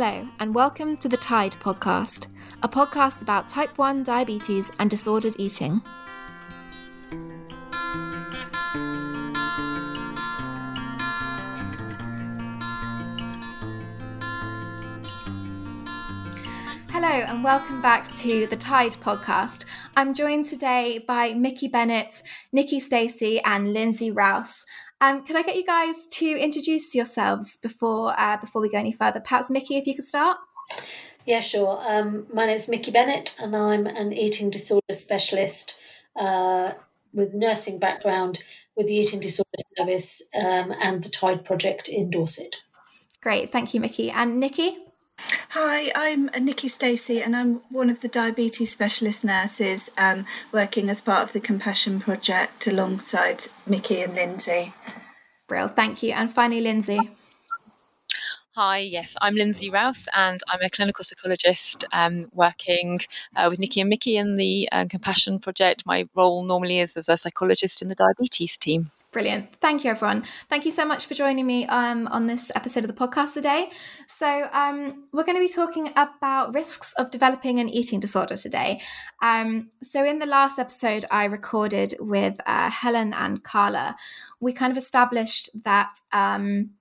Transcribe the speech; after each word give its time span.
Hello, 0.00 0.28
and 0.38 0.54
welcome 0.54 0.96
to 0.98 1.08
the 1.08 1.16
Tide 1.16 1.56
podcast, 1.58 2.28
a 2.62 2.68
podcast 2.68 3.20
about 3.20 3.48
type 3.48 3.76
1 3.78 4.04
diabetes 4.04 4.70
and 4.78 4.88
disordered 4.88 5.34
eating. 5.40 5.82
Hello, 16.92 17.08
and 17.08 17.42
welcome 17.42 17.82
back 17.82 18.08
to 18.18 18.46
the 18.46 18.56
Tide 18.56 18.92
podcast. 18.92 19.64
I'm 19.96 20.14
joined 20.14 20.44
today 20.44 21.04
by 21.08 21.34
Mickey 21.34 21.66
Bennett, 21.66 22.22
Nikki 22.52 22.78
Stacey, 22.78 23.40
and 23.40 23.72
Lindsay 23.72 24.12
Rouse. 24.12 24.64
Um, 25.00 25.24
could 25.24 25.36
I 25.36 25.42
get 25.42 25.56
you 25.56 25.64
guys 25.64 26.06
to 26.12 26.26
introduce 26.26 26.94
yourselves 26.94 27.56
before 27.56 28.18
uh, 28.18 28.36
before 28.36 28.60
we 28.60 28.68
go 28.68 28.78
any 28.78 28.92
further? 28.92 29.20
Perhaps 29.20 29.50
Mickey, 29.50 29.76
if 29.76 29.86
you 29.86 29.94
could 29.94 30.04
start. 30.04 30.38
Yeah, 31.24 31.40
sure. 31.40 31.80
Um, 31.86 32.26
my 32.32 32.46
name 32.46 32.56
is 32.56 32.68
Mickey 32.68 32.90
Bennett, 32.90 33.36
and 33.38 33.54
I'm 33.54 33.86
an 33.86 34.12
eating 34.12 34.50
disorder 34.50 34.92
specialist 34.92 35.78
uh, 36.16 36.72
with 37.12 37.34
nursing 37.34 37.78
background 37.78 38.42
with 38.76 38.86
the 38.86 38.94
Eating 38.94 39.20
Disorder 39.20 39.48
Service 39.76 40.22
um, 40.34 40.72
and 40.80 41.02
the 41.02 41.10
Tide 41.10 41.44
Project 41.44 41.88
in 41.88 42.10
Dorset. 42.10 42.62
Great, 43.20 43.50
thank 43.50 43.74
you, 43.74 43.80
Mickey. 43.80 44.10
And 44.10 44.40
Nikki? 44.40 44.78
Hi, 45.50 45.90
I'm 45.94 46.26
Nikki 46.44 46.68
Stacey, 46.68 47.22
and 47.22 47.34
I'm 47.34 47.60
one 47.70 47.90
of 47.90 48.00
the 48.00 48.08
diabetes 48.08 48.70
specialist 48.70 49.24
nurses 49.24 49.90
um, 49.98 50.26
working 50.52 50.90
as 50.90 51.00
part 51.00 51.22
of 51.22 51.32
the 51.32 51.40
Compassion 51.40 52.00
Project 52.00 52.66
alongside 52.66 53.44
Mickey 53.66 54.02
and 54.02 54.14
Lindsay. 54.14 54.72
Brill, 55.46 55.68
thank 55.68 56.02
you. 56.02 56.12
And 56.12 56.30
finally, 56.30 56.60
Lindsay. 56.60 57.10
Hi, 58.54 58.78
yes, 58.78 59.14
I'm 59.20 59.36
Lindsay 59.36 59.70
Rouse, 59.70 60.08
and 60.14 60.40
I'm 60.48 60.60
a 60.62 60.68
clinical 60.68 61.04
psychologist 61.04 61.84
um, 61.92 62.28
working 62.34 63.00
uh, 63.36 63.46
with 63.48 63.58
Nikki 63.58 63.80
and 63.80 63.88
Mickey 63.88 64.16
in 64.16 64.36
the 64.36 64.68
uh, 64.72 64.84
Compassion 64.90 65.38
Project. 65.38 65.86
My 65.86 66.08
role 66.14 66.42
normally 66.44 66.80
is 66.80 66.96
as 66.96 67.08
a 67.08 67.16
psychologist 67.16 67.82
in 67.82 67.88
the 67.88 67.94
diabetes 67.94 68.56
team. 68.56 68.90
Brilliant. 69.10 69.56
Thank 69.56 69.84
you, 69.84 69.90
everyone. 69.90 70.24
Thank 70.50 70.66
you 70.66 70.70
so 70.70 70.84
much 70.84 71.06
for 71.06 71.14
joining 71.14 71.46
me 71.46 71.66
um, 71.66 72.06
on 72.08 72.26
this 72.26 72.52
episode 72.54 72.84
of 72.84 72.88
the 72.88 73.06
podcast 73.06 73.32
today. 73.32 73.70
So, 74.06 74.48
um, 74.52 75.08
we're 75.14 75.24
going 75.24 75.38
to 75.38 75.46
be 75.46 75.50
talking 75.50 75.90
about 75.96 76.52
risks 76.52 76.92
of 76.98 77.10
developing 77.10 77.58
an 77.58 77.70
eating 77.70 78.00
disorder 78.00 78.36
today. 78.36 78.82
Um, 79.22 79.70
so, 79.82 80.04
in 80.04 80.18
the 80.18 80.26
last 80.26 80.58
episode 80.58 81.06
I 81.10 81.24
recorded 81.24 81.94
with 81.98 82.38
uh, 82.44 82.70
Helen 82.70 83.14
and 83.14 83.42
Carla, 83.42 83.96
we 84.40 84.52
kind 84.52 84.70
of 84.70 84.76
established 84.76 85.48
that 85.64 85.94
um, 86.12 86.72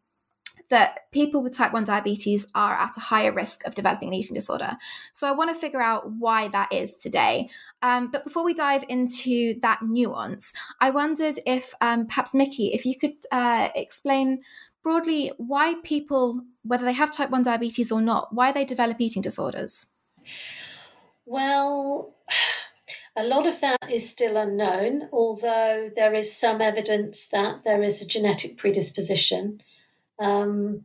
that 0.70 1.12
people 1.12 1.42
with 1.42 1.56
type 1.56 1.74
1 1.74 1.86
diabetes 1.86 2.48
are 2.54 2.74
at 2.74 2.98
a 2.98 3.02
higher 3.02 3.32
risk 3.32 3.66
of 3.66 3.76
developing 3.76 4.10
an 4.10 4.14
eating 4.14 4.36
disorder. 4.36 4.78
So 5.14 5.28
I 5.28 5.32
want 5.32 5.54
to 5.54 5.60
figure 5.60 5.82
out 5.82 6.12
why 6.12 6.50
that 6.50 6.74
is 6.74 6.98
today. 6.98 7.50
Um, 7.82 8.10
but 8.12 8.24
before 8.24 8.44
we 8.44 8.54
dive 8.54 8.84
into 8.90 9.60
that 9.62 9.82
nuance, 9.82 10.52
I 10.82 10.90
wondered 10.90 11.36
if 11.46 11.74
um, 11.80 12.08
perhaps 12.08 12.34
Mickey, 12.34 12.74
if 12.74 12.86
you 12.86 12.98
could 12.98 13.16
uh, 13.32 13.70
explain 13.76 14.42
broadly 14.84 15.32
why 15.38 15.76
people, 15.84 16.42
whether 16.64 16.86
they 16.86 16.94
have 16.94 17.12
type 17.12 17.30
1 17.30 17.44
diabetes 17.44 17.92
or 17.92 18.02
not, 18.02 18.34
why 18.34 18.52
they 18.52 18.66
develop 18.66 19.00
eating 19.00 19.22
disorders. 19.22 19.86
Well, 21.26 22.16
a 23.16 23.24
lot 23.24 23.48
of 23.48 23.60
that 23.62 23.92
is 23.92 24.10
still 24.10 24.38
unknown, 24.38 25.10
although 25.12 25.90
there 25.96 26.14
is 26.14 26.36
some 26.36 26.62
evidence 26.62 27.28
that 27.28 27.64
there 27.64 27.84
is 27.84 28.02
a 28.02 28.08
genetic 28.08 28.58
predisposition. 28.58 29.62
Um, 30.20 30.84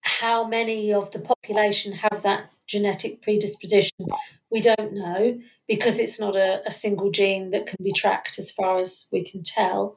how 0.00 0.46
many 0.46 0.92
of 0.92 1.10
the 1.12 1.18
population 1.18 1.92
have 1.92 2.22
that 2.22 2.50
genetic 2.66 3.22
predisposition? 3.22 4.06
We 4.50 4.60
don't 4.60 4.92
know 4.92 5.38
because 5.66 5.98
it's 5.98 6.20
not 6.20 6.36
a, 6.36 6.62
a 6.66 6.70
single 6.70 7.10
gene 7.10 7.50
that 7.50 7.66
can 7.66 7.82
be 7.82 7.92
tracked 7.92 8.38
as 8.38 8.52
far 8.52 8.78
as 8.78 9.08
we 9.10 9.24
can 9.24 9.42
tell. 9.42 9.96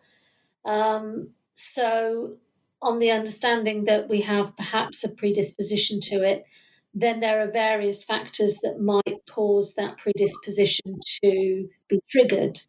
Um, 0.66 1.32
so, 1.54 2.38
on 2.82 3.00
the 3.00 3.12
understanding 3.12 3.86
that 3.86 4.10
we 4.10 4.22
have 4.22 4.56
perhaps 4.56 5.04
a 5.04 5.10
predisposition 5.10 6.00
to 6.02 6.24
it, 6.24 6.46
then 6.94 7.20
there 7.20 7.42
are 7.42 7.52
various 7.52 8.04
factors 8.04 8.60
that 8.64 8.80
might 8.82 9.22
cause 9.30 9.76
that 9.76 9.98
predisposition 9.98 11.00
to 11.24 11.68
be 11.88 12.00
triggered. 12.10 12.60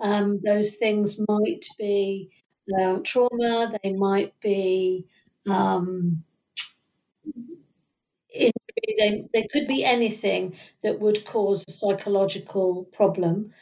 Um, 0.00 0.40
those 0.44 0.76
things 0.76 1.20
might 1.28 1.66
be 1.78 2.30
uh, 2.78 2.98
trauma, 3.04 3.78
they 3.82 3.92
might 3.92 4.38
be 4.40 5.06
um, 5.48 6.24
injury. 8.32 8.52
They, 8.98 9.24
they 9.32 9.48
could 9.52 9.66
be 9.66 9.84
anything 9.84 10.54
that 10.82 11.00
would 11.00 11.24
cause 11.24 11.64
a 11.68 11.72
psychological 11.72 12.84
problem. 12.92 13.52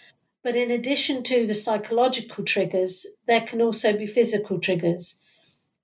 But 0.43 0.57
in 0.57 0.71
addition 0.71 1.23
to 1.25 1.47
the 1.47 1.55
psychological 1.55 2.45
triggers, 2.45 3.07
there 3.27 3.41
can 3.43 3.63
also 3.63 3.97
be 3.97 4.07
physical 4.07 4.61
triggers. 4.61 5.21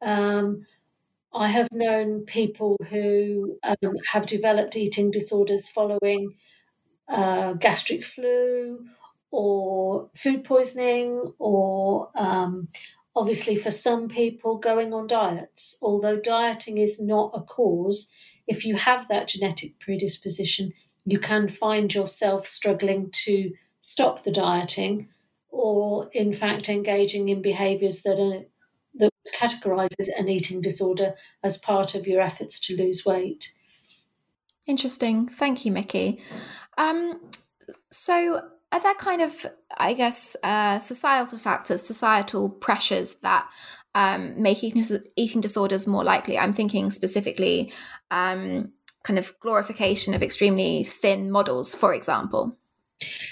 Um, 0.03 0.67
I 1.35 1.49
have 1.49 1.69
known 1.73 2.23
people 2.27 2.77
who 2.91 3.59
um, 3.65 3.97
have 4.13 4.27
developed 4.27 4.77
eating 4.77 5.11
disorders 5.11 5.69
following 5.69 6.35
uh, 7.09 7.55
gastric 7.55 8.05
flu 8.05 8.87
or 9.31 10.11
food 10.17 10.45
poisoning 10.45 11.35
or 11.39 12.11
um, 12.15 12.69
obviously 13.17 13.57
for 13.57 13.71
some 13.71 14.09
people 14.09 14.57
going 14.57 14.93
on 14.93 15.07
diets 15.07 15.77
although 15.83 16.19
dieting 16.19 16.79
is 16.79 17.01
not 17.01 17.31
a 17.35 17.41
cause 17.41 18.11
if 18.47 18.65
you 18.65 18.77
have 18.77 19.09
that 19.09 19.29
genetic 19.29 19.79
predisposition 19.81 20.73
you 21.05 21.19
can 21.19 21.49
find 21.49 21.95
yourself 21.95 22.47
struggling 22.47 23.11
to 23.11 23.53
stop 23.81 24.23
the 24.23 24.33
dieting 24.33 25.09
or 25.51 26.09
in 26.13 26.33
fact 26.33 26.69
engaging 26.69 27.29
in 27.29 27.43
behaviors 27.43 28.03
that 28.03 28.19
are 28.19 28.45
that 28.95 29.13
categorizes 29.35 30.09
an 30.17 30.29
eating 30.29 30.61
disorder 30.61 31.15
as 31.43 31.59
part 31.59 31.95
of 31.95 32.07
your 32.07 32.21
efforts 32.21 32.61
to 32.61 32.77
lose 32.77 33.05
weight. 33.05 33.53
Interesting. 34.67 35.29
Thank 35.29 35.65
you 35.65 35.73
mickey. 35.73 36.23
Um, 36.77 37.21
so 37.91 38.51
are 38.73 38.81
there 38.81 38.95
kind 38.95 39.21
of, 39.23 39.47
I 39.77 39.95
guess, 39.95 40.37
uh, 40.43 40.79
societal 40.79 41.39
factors, 41.39 41.83
societal 41.83 42.49
pressures 42.49 43.17
that 43.17 43.49
um, 43.95 44.41
make 44.41 44.63
eating, 44.63 44.85
eating, 45.17 45.41
disorders 45.41 45.87
more 45.87 46.05
likely? 46.05 46.39
I'm 46.39 46.53
thinking 46.53 46.91
specifically 46.91 47.73
um, 48.11 48.73
kind 49.03 49.19
of 49.19 49.35
glorification 49.41 50.15
of 50.15 50.23
extremely 50.23 50.85
thin 50.85 51.31
models, 51.31 51.75
for 51.75 51.93
example. 51.93 52.57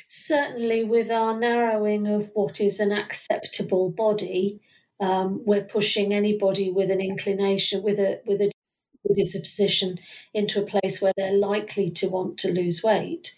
Certainly, 0.08 0.84
with 0.84 1.10
our 1.10 1.38
narrowing 1.38 2.06
of 2.06 2.30
what 2.34 2.60
is 2.60 2.80
an 2.80 2.90
acceptable 2.90 3.90
body, 3.90 4.60
um, 4.98 5.42
we're 5.44 5.64
pushing 5.64 6.12
anybody 6.12 6.72
with 6.72 6.90
an 6.90 7.00
inclination, 7.00 7.82
with 7.82 7.98
a 8.00 8.20
with 8.26 8.40
a 8.40 8.50
predisposition, 9.06 9.98
into 10.34 10.60
a 10.60 10.66
place 10.66 11.00
where 11.00 11.12
they're 11.16 11.32
likely 11.32 11.90
to 11.90 12.08
want 12.08 12.38
to 12.38 12.50
lose 12.50 12.82
weight 12.82 13.36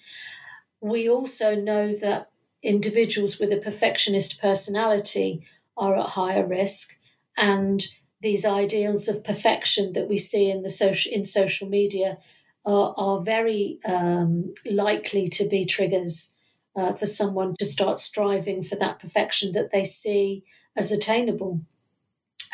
we 0.80 1.08
also 1.08 1.54
know 1.54 1.92
that 1.94 2.30
individuals 2.62 3.38
with 3.38 3.52
a 3.52 3.56
perfectionist 3.56 4.40
personality 4.40 5.44
are 5.76 5.98
at 5.98 6.10
higher 6.10 6.46
risk 6.46 6.96
and 7.36 7.88
these 8.20 8.44
ideals 8.44 9.08
of 9.08 9.24
perfection 9.24 9.94
that 9.94 10.08
we 10.08 10.18
see 10.18 10.50
in 10.50 10.62
the 10.62 10.68
social 10.68 11.12
in 11.12 11.24
social 11.24 11.68
media 11.68 12.18
are, 12.66 12.94
are 12.96 13.22
very 13.22 13.78
um, 13.86 14.52
likely 14.70 15.26
to 15.26 15.48
be 15.48 15.64
triggers 15.64 16.34
uh, 16.76 16.92
for 16.92 17.06
someone 17.06 17.54
to 17.58 17.64
start 17.64 17.98
striving 17.98 18.62
for 18.62 18.76
that 18.76 18.98
perfection 18.98 19.52
that 19.52 19.70
they 19.70 19.84
see 19.84 20.44
as 20.76 20.92
attainable. 20.92 21.62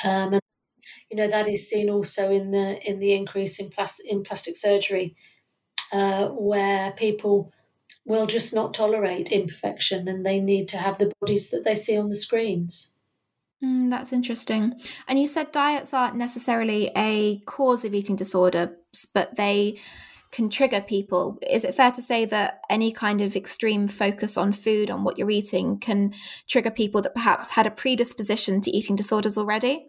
Um, 0.04 0.34
and 0.34 0.42
you 1.10 1.16
know 1.16 1.28
that 1.28 1.48
is 1.48 1.68
seen 1.68 1.90
also 1.90 2.30
in 2.30 2.52
the 2.52 2.80
in 2.88 3.00
the 3.00 3.12
increase 3.12 3.58
in, 3.58 3.70
plas- 3.70 4.00
in 4.00 4.22
plastic 4.22 4.56
surgery, 4.56 5.16
uh, 5.92 6.28
where 6.28 6.92
people 6.92 7.52
will 8.06 8.26
just 8.26 8.54
not 8.54 8.72
tolerate 8.72 9.32
imperfection 9.32 10.08
and 10.08 10.24
they 10.24 10.40
need 10.40 10.68
to 10.68 10.78
have 10.78 10.98
the 10.98 11.12
bodies 11.20 11.50
that 11.50 11.64
they 11.64 11.74
see 11.74 11.98
on 11.98 12.08
the 12.08 12.14
screens. 12.14 12.94
Mm, 13.62 13.90
that's 13.90 14.12
interesting. 14.12 14.80
And 15.08 15.18
you 15.18 15.26
said 15.26 15.50
diets 15.50 15.92
aren't 15.92 16.16
necessarily 16.16 16.90
a 16.96 17.40
cause 17.46 17.84
of 17.84 17.94
eating 17.94 18.14
disorders, 18.14 18.70
but 19.12 19.36
they 19.36 19.80
can 20.30 20.50
trigger 20.50 20.80
people. 20.80 21.38
Is 21.48 21.64
it 21.64 21.74
fair 21.74 21.90
to 21.92 22.02
say 22.02 22.26
that 22.26 22.60
any 22.68 22.92
kind 22.92 23.20
of 23.20 23.34
extreme 23.34 23.88
focus 23.88 24.36
on 24.36 24.52
food, 24.52 24.90
on 24.90 25.02
what 25.02 25.18
you're 25.18 25.30
eating, 25.30 25.78
can 25.78 26.14
trigger 26.46 26.70
people 26.70 27.02
that 27.02 27.14
perhaps 27.14 27.50
had 27.50 27.66
a 27.66 27.70
predisposition 27.70 28.60
to 28.60 28.70
eating 28.70 28.94
disorders 28.96 29.38
already? 29.38 29.88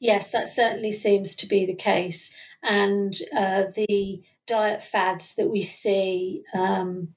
Yes, 0.00 0.30
that 0.30 0.48
certainly 0.48 0.92
seems 0.92 1.36
to 1.36 1.46
be 1.46 1.66
the 1.66 1.74
case. 1.74 2.34
And 2.62 3.14
uh, 3.36 3.64
the 3.74 4.22
diet 4.48 4.82
fads 4.82 5.34
that 5.36 5.48
we 5.48 5.62
see 5.62 6.42
um, 6.54 7.14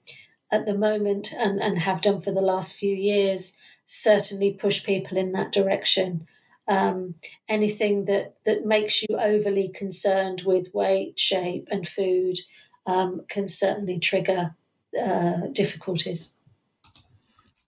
at 0.51 0.65
the 0.65 0.77
moment 0.77 1.33
and, 1.33 1.59
and 1.59 1.79
have 1.79 2.01
done 2.01 2.21
for 2.21 2.31
the 2.31 2.41
last 2.41 2.75
few 2.75 2.95
years 2.95 3.57
certainly 3.85 4.53
push 4.53 4.83
people 4.83 5.17
in 5.17 5.31
that 5.31 5.51
direction. 5.51 6.27
um, 6.67 7.15
anything 7.49 8.05
that 8.05 8.35
that 8.45 8.65
makes 8.65 9.03
you 9.03 9.17
overly 9.17 9.69
concerned 9.69 10.43
with 10.45 10.73
weight, 10.73 11.19
shape, 11.19 11.67
and 11.71 11.87
food 11.87 12.37
um, 12.85 13.21
can 13.27 13.47
certainly 13.47 13.99
trigger 13.99 14.55
uh, 14.99 15.47
difficulties. 15.51 16.35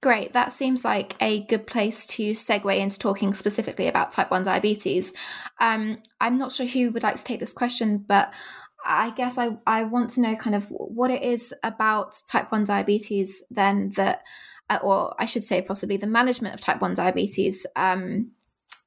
Great. 0.01 0.33
That 0.33 0.51
seems 0.51 0.83
like 0.83 1.15
a 1.21 1.45
good 1.45 1.65
place 1.65 2.05
to 2.07 2.31
segue 2.31 2.77
into 2.77 2.99
talking 2.99 3.33
specifically 3.33 3.87
about 3.87 4.11
type 4.11 4.31
1 4.31 4.43
diabetes. 4.43 5.13
Um, 5.61 5.99
I'm 6.19 6.37
not 6.37 6.51
sure 6.51 6.65
who 6.65 6.91
would 6.91 7.03
like 7.03 7.15
to 7.15 7.23
take 7.23 7.39
this 7.39 7.53
question, 7.53 7.99
but 7.99 8.33
I 8.83 9.11
guess 9.11 9.37
I, 9.37 9.57
I 9.65 9.83
want 9.83 10.09
to 10.11 10.21
know 10.21 10.35
kind 10.35 10.55
of 10.55 10.67
what 10.69 11.11
it 11.11 11.23
is 11.23 11.53
about 11.63 12.21
type 12.27 12.51
1 12.51 12.63
diabetes 12.65 13.43
then 13.49 13.91
that, 13.91 14.23
uh, 14.69 14.79
or 14.81 15.15
I 15.19 15.25
should 15.25 15.43
say 15.43 15.61
possibly 15.61 15.97
the 15.97 16.07
management 16.07 16.53
of 16.53 16.61
type 16.61 16.81
1 16.81 16.93
diabetes 16.93 17.65
um, 17.75 18.31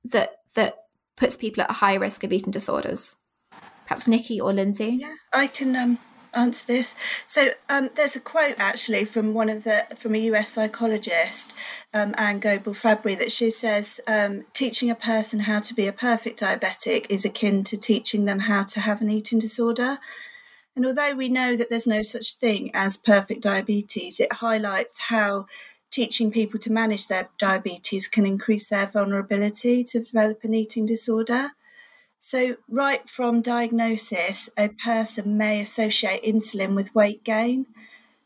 that, 0.05 0.41
that 0.55 0.85
puts 1.17 1.37
people 1.37 1.63
at 1.63 1.71
a 1.71 1.75
high 1.75 1.95
risk 1.95 2.25
of 2.25 2.33
eating 2.33 2.51
disorders. 2.51 3.17
Perhaps 3.87 4.09
Nikki 4.09 4.41
or 4.41 4.53
Lindsay? 4.53 4.99
Yeah, 5.01 5.15
I 5.33 5.47
can 5.47 5.77
um, 5.77 5.99
answer 6.37 6.67
this. 6.67 6.95
So 7.27 7.51
um, 7.69 7.91
there's 7.95 8.17
a 8.17 8.21
quote 8.21 8.57
actually 8.59 9.05
from 9.05 9.35
one 9.35 9.49
of 9.49 9.65
the 9.65 9.87
from 9.99 10.15
a 10.15 10.19
US 10.31 10.51
psychologist, 10.51 11.55
um, 11.95 12.15
Ann 12.19 12.41
Goebel 12.41 12.75
Fabbri, 12.75 13.19
that 13.19 13.33
she 13.33 13.51
says 13.51 14.01
um, 14.07 14.45
teaching 14.53 14.91
a 14.91 14.95
person 14.95 15.41
how 15.41 15.61
to 15.61 15.75
be 15.75 15.87
a 15.87 15.93
perfect 15.93 16.41
diabetic 16.41 17.07
is 17.09 17.25
akin 17.25 17.65
to 17.65 17.77
teaching 17.77 18.25
them 18.25 18.41
how 18.41 18.65
to 18.65 18.81
have 18.81 19.01
an 19.01 19.11
eating 19.11 19.39
disorder. 19.39 19.99
And 20.77 20.85
although 20.85 21.15
we 21.15 21.31
know 21.31 21.57
that 21.57 21.71
there's 21.71 21.87
no 21.87 22.03
such 22.03 22.35
thing 22.35 22.71
as 22.75 22.99
perfect 22.99 23.41
diabetes, 23.41 24.21
it 24.21 24.33
highlights 24.35 25.01
how 25.01 25.47
teaching 25.91 26.31
people 26.31 26.61
to 26.61 26.71
manage 26.71 27.07
their 27.07 27.31
diabetes 27.39 28.09
can 28.09 28.27
increase 28.27 28.69
their 28.69 28.87
vulnerability 28.87 29.83
to 29.85 30.01
develop 30.01 30.45
an 30.45 30.53
eating 30.53 30.85
disorder. 30.85 31.53
So, 32.19 32.57
right 32.69 33.09
from 33.09 33.43
diagnosis, 33.43 34.49
a 34.57 34.69
person 34.69 35.37
may 35.37 35.61
associate 35.61 36.25
insulin 36.25 36.75
with 36.75 36.95
weight 36.95 37.23
gain. 37.25 37.67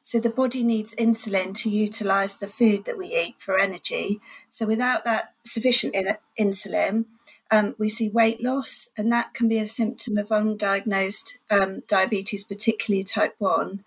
So, 0.01 0.19
the 0.21 0.31
body 0.31 0.63
needs 0.63 0.95
insulin 0.95 1.55
to 1.59 1.71
utilize 1.71 2.37
the 2.37 2.47
food 2.47 2.85
that 2.85 2.97
we 2.97 3.09
eat 3.15 3.37
for 3.39 3.59
energy. 3.59 4.21
So, 4.49 4.65
without 4.65 5.05
that 5.05 5.35
sufficient 5.45 5.95
in- 5.95 6.17
insulin, 6.39 7.07
um, 7.51 7.75
we 7.79 7.89
see 7.89 8.09
weight 8.09 8.43
loss, 8.43 8.91
and 8.97 9.13
that 9.13 9.35
can 9.35 9.49
be 9.49 9.59
a 9.59 9.67
symptom 9.67 10.17
of 10.19 10.29
undiagnosed 10.29 11.39
um, 11.51 11.83
diabetes, 11.89 12.45
particularly 12.45 13.03
type 13.05 13.35
1. 13.39 13.83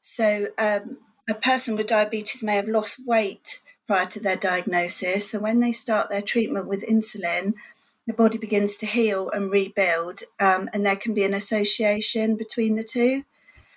So, 0.00 0.48
um, 0.56 0.98
a 1.28 1.34
person 1.34 1.76
with 1.76 1.88
diabetes 1.88 2.42
may 2.42 2.56
have 2.56 2.68
lost 2.68 2.98
weight 3.04 3.60
prior 3.86 4.06
to 4.06 4.20
their 4.20 4.36
diagnosis. 4.36 5.30
So, 5.30 5.40
when 5.40 5.60
they 5.60 5.72
start 5.72 6.10
their 6.10 6.22
treatment 6.22 6.68
with 6.68 6.82
insulin, 6.86 7.54
the 8.06 8.12
body 8.12 8.38
begins 8.38 8.76
to 8.76 8.86
heal 8.86 9.30
and 9.30 9.50
rebuild, 9.50 10.22
um, 10.40 10.68
and 10.72 10.84
there 10.84 10.96
can 10.96 11.14
be 11.14 11.24
an 11.24 11.34
association 11.34 12.36
between 12.36 12.74
the 12.74 12.84
2 12.84 13.22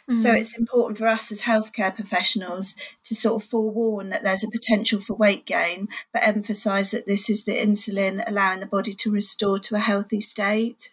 mm-hmm. 0.10 0.16
So 0.16 0.32
it's 0.32 0.58
important 0.58 0.98
for 0.98 1.08
us 1.08 1.32
as 1.32 1.42
healthcare 1.42 1.94
professionals 1.94 2.76
to 3.04 3.16
sort 3.16 3.42
of 3.42 3.50
forewarn 3.50 4.10
that 4.10 4.24
there's 4.24 4.44
a 4.44 4.50
potential 4.50 5.00
for 5.00 5.16
weight 5.16 5.46
gain, 5.46 5.88
but 6.12 6.24
emphasize 6.24 6.92
that 6.92 7.06
this 7.06 7.30
is 7.30 7.44
the 7.44 7.56
insulin 7.56 8.24
allowing 8.28 8.60
the 8.60 8.66
body 8.66 8.94
to 8.94 9.12
restore 9.12 9.60
to 9.60 9.76
a 9.76 9.80
healthy 9.80 10.22
state. 10.22 10.92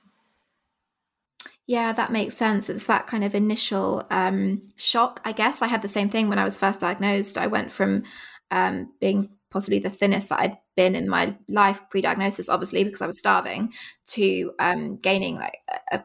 Yeah, 1.67 1.93
that 1.93 2.13
makes 2.13 2.37
sense. 2.37 2.69
It's 2.69 2.87
that 2.87 3.07
kind 3.07 3.25
of 3.25 3.35
initial 3.35 4.05
um, 4.11 4.63
shock, 4.77 5.21
I 5.25 5.33
guess. 5.33 5.63
I 5.63 5.69
had 5.69 5.81
the 5.81 5.89
same 5.89 6.09
thing 6.09 6.29
when 6.29 6.39
I 6.39 6.45
was 6.45 6.59
first 6.59 6.81
diagnosed. 6.81 7.39
I 7.39 7.47
went 7.47 7.71
from 7.71 8.03
um, 8.51 8.93
being 9.01 9.31
possibly 9.51 9.79
the 9.79 9.91
thinnest 9.91 10.29
that 10.31 10.41
I'd 10.41 10.59
been 10.77 10.95
in 10.95 11.09
my 11.09 11.37
life 11.49 11.81
pre-diagnosis, 11.91 12.49
obviously 12.49 12.85
because 12.85 13.03
I 13.03 13.07
was 13.07 13.19
starving, 13.19 13.73
to 14.09 14.53
um, 14.59 14.97
gaining 14.97 15.37
like 15.37 15.59
a, 15.69 15.97
a 15.97 16.05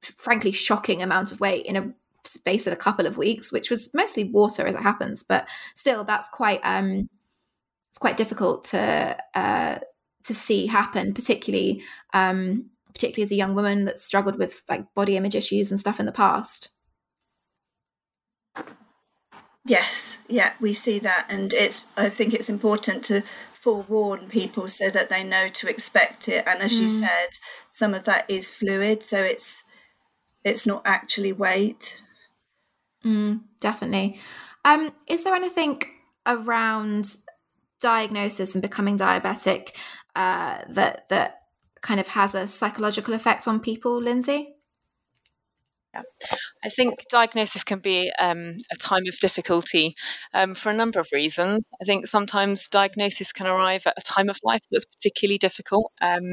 frankly 0.00 0.52
shocking 0.52 1.02
amount 1.02 1.32
of 1.32 1.40
weight 1.40 1.66
in 1.66 1.76
a 1.76 1.92
space 2.24 2.66
of 2.66 2.72
a 2.72 2.76
couple 2.76 3.06
of 3.06 3.16
weeks, 3.16 3.52
which 3.52 3.70
was 3.70 3.92
mostly 3.94 4.24
water 4.24 4.66
as 4.66 4.74
it 4.74 4.82
happens, 4.82 5.22
but 5.22 5.46
still 5.74 6.04
that's 6.04 6.28
quite 6.28 6.60
um, 6.62 7.08
it's 7.90 7.98
quite 7.98 8.16
difficult 8.16 8.64
to 8.64 9.16
uh, 9.34 9.78
to 10.24 10.34
see 10.34 10.66
happen, 10.66 11.14
particularly 11.14 11.82
um, 12.12 12.70
particularly 12.92 13.24
as 13.24 13.32
a 13.32 13.36
young 13.36 13.54
woman 13.54 13.84
that 13.84 13.98
struggled 13.98 14.38
with 14.38 14.62
like 14.68 14.92
body 14.94 15.16
image 15.16 15.34
issues 15.34 15.70
and 15.70 15.80
stuff 15.80 16.00
in 16.00 16.06
the 16.06 16.12
past. 16.12 16.70
Yes, 19.66 20.18
yeah, 20.28 20.52
we 20.60 20.74
see 20.74 20.98
that, 20.98 21.26
and 21.30 21.52
it's. 21.54 21.86
I 21.96 22.10
think 22.10 22.34
it's 22.34 22.50
important 22.50 23.02
to 23.04 23.22
forewarn 23.64 24.28
people 24.28 24.68
so 24.68 24.90
that 24.90 25.08
they 25.08 25.24
know 25.24 25.48
to 25.48 25.68
expect 25.68 26.28
it. 26.28 26.44
And 26.46 26.60
as 26.60 26.76
mm. 26.76 26.82
you 26.82 26.88
said, 26.90 27.30
some 27.70 27.94
of 27.94 28.04
that 28.04 28.26
is 28.28 28.50
fluid, 28.50 29.02
so 29.02 29.22
it's 29.22 29.64
it's 30.44 30.66
not 30.66 30.82
actually 30.84 31.32
weight. 31.32 32.02
Mm, 33.04 33.40
definitely. 33.60 34.20
Um, 34.66 34.92
is 35.06 35.24
there 35.24 35.34
anything 35.34 35.82
around 36.26 37.16
diagnosis 37.80 38.54
and 38.54 38.60
becoming 38.60 38.98
diabetic 38.98 39.70
uh, 40.14 40.58
that 40.68 41.08
that 41.08 41.40
kind 41.80 42.00
of 42.00 42.08
has 42.08 42.34
a 42.34 42.46
psychological 42.46 43.14
effect 43.14 43.48
on 43.48 43.60
people, 43.60 43.98
Lindsay? 44.00 44.53
Yeah. 45.94 46.02
I 46.64 46.68
think 46.70 47.04
diagnosis 47.10 47.62
can 47.62 47.78
be 47.78 48.10
um, 48.18 48.56
a 48.72 48.76
time 48.76 49.04
of 49.08 49.18
difficulty 49.20 49.94
um, 50.32 50.54
for 50.54 50.70
a 50.70 50.76
number 50.76 50.98
of 50.98 51.08
reasons. 51.12 51.66
I 51.80 51.84
think 51.84 52.06
sometimes 52.06 52.68
diagnosis 52.68 53.32
can 53.32 53.46
arrive 53.46 53.82
at 53.86 53.94
a 53.96 54.02
time 54.02 54.28
of 54.28 54.38
life 54.42 54.62
that's 54.70 54.84
particularly 54.84 55.38
difficult. 55.38 55.92
Um, 56.00 56.32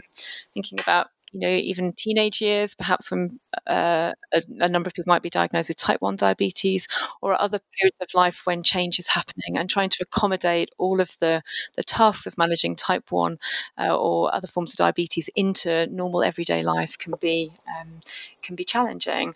thinking 0.54 0.80
about 0.80 1.08
you 1.34 1.40
know, 1.40 1.50
even 1.50 1.94
teenage 1.94 2.42
years, 2.42 2.76
perhaps 2.76 3.10
when 3.10 3.40
uh, 3.68 4.12
a, 4.34 4.44
a, 4.60 4.68
number 4.68 4.88
of 4.88 4.94
people 4.94 5.10
might 5.10 5.22
be 5.22 5.30
diagnosed 5.30 5.70
with 5.70 5.78
type 5.78 6.02
1 6.02 6.18
diabetes 6.18 6.88
or 7.22 7.40
other 7.40 7.60
periods 7.80 7.98
of 8.02 8.14
life 8.14 8.42
when 8.46 8.64
change 8.64 9.00
is 9.00 9.08
happening 9.08 9.58
and 9.58 9.70
trying 9.70 9.90
to 9.90 9.98
accommodate 10.02 10.70
all 10.78 11.00
of 11.00 11.16
the, 11.20 11.42
the 11.78 11.84
tasks 11.84 12.26
of 12.26 12.38
managing 12.38 12.76
type 12.76 13.12
1 13.12 13.40
uh, 13.78 13.96
or 13.96 14.34
other 14.34 14.48
forms 14.48 14.74
of 14.74 14.78
diabetes 14.78 15.30
into 15.36 15.88
normal 15.88 16.24
everyday 16.24 16.64
life 16.64 16.98
can 16.98 17.14
be 17.22 17.52
um, 17.80 18.02
can 18.42 18.56
be 18.56 18.64
challenging. 18.64 19.34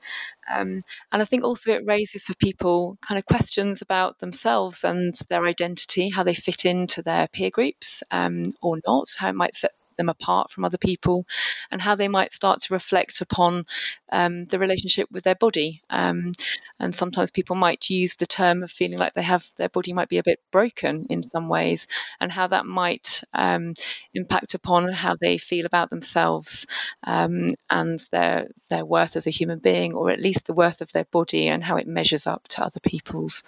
Um, 0.54 0.82
and 1.12 1.22
I 1.22 1.26
think 1.26 1.44
also 1.44 1.72
it 1.72 1.86
raises 1.86 2.24
for 2.24 2.34
people 2.36 2.98
kind 3.02 3.18
of 3.18 3.26
questions 3.26 3.82
about 3.82 4.20
themselves 4.20 4.84
and 4.84 5.14
their 5.30 5.46
identity, 5.46 6.10
how 6.10 6.24
they 6.24 6.34
fit 6.34 6.66
into 6.66 7.02
their 7.02 7.28
peer 7.28 7.50
groups 7.50 8.04
um, 8.12 8.54
or 8.62 8.80
not, 8.86 9.08
how 9.18 9.30
it 9.30 9.36
might 9.36 9.56
set 9.56 9.72
them 9.96 10.10
apart 10.10 10.52
from 10.52 10.66
other 10.66 10.78
people, 10.78 11.26
and 11.72 11.82
how 11.82 11.96
they 11.96 12.08
might 12.08 12.34
start 12.34 12.62
to 12.62 12.74
reflect 12.74 13.22
upon 13.22 13.66
um, 14.12 14.46
the 14.46 14.60
relationship 14.60 15.10
with 15.12 15.24
their 15.24 15.36
body. 15.36 15.82
Um, 15.90 16.34
and 16.80 16.96
sometimes 16.96 17.32
people 17.32 17.56
might 17.56 17.90
use 17.90 18.16
the 18.16 18.26
term 18.26 18.64
of 18.64 18.72
feeling 18.72 18.98
like 19.00 19.14
they 19.14 19.24
have 19.24 19.46
their 19.58 19.70
body 19.70 19.94
might 19.94 20.10
be 20.10 20.18
a 20.18 20.24
bit 20.24 20.40
broken 20.52 21.06
in 21.10 21.24
some 21.24 21.50
ways, 21.50 21.88
and 22.20 22.32
how 22.32 22.48
that 22.48 22.66
might 22.66 23.24
um, 23.34 23.74
impact 24.14 24.54
upon 24.54 24.92
how 24.92 25.16
they 25.20 25.38
feel 25.38 25.66
about 25.66 25.90
themselves 25.90 26.66
um, 27.06 27.50
and 27.70 28.00
their 28.12 28.48
their 28.70 28.86
worth 28.86 29.16
as 29.16 29.28
a 29.28 29.32
human 29.32 29.60
being, 29.60 29.96
or 29.96 30.10
at 30.10 30.20
least 30.20 30.46
the 30.46 30.54
worth 30.54 30.82
of 30.82 30.92
their 30.94 31.06
body 31.06 31.48
and 31.48 31.64
how 31.64 31.78
it 31.78 31.88
measures 31.88 32.28
up 32.28 32.48
to 32.50 32.64
other 32.64 32.80
people's. 32.80 33.44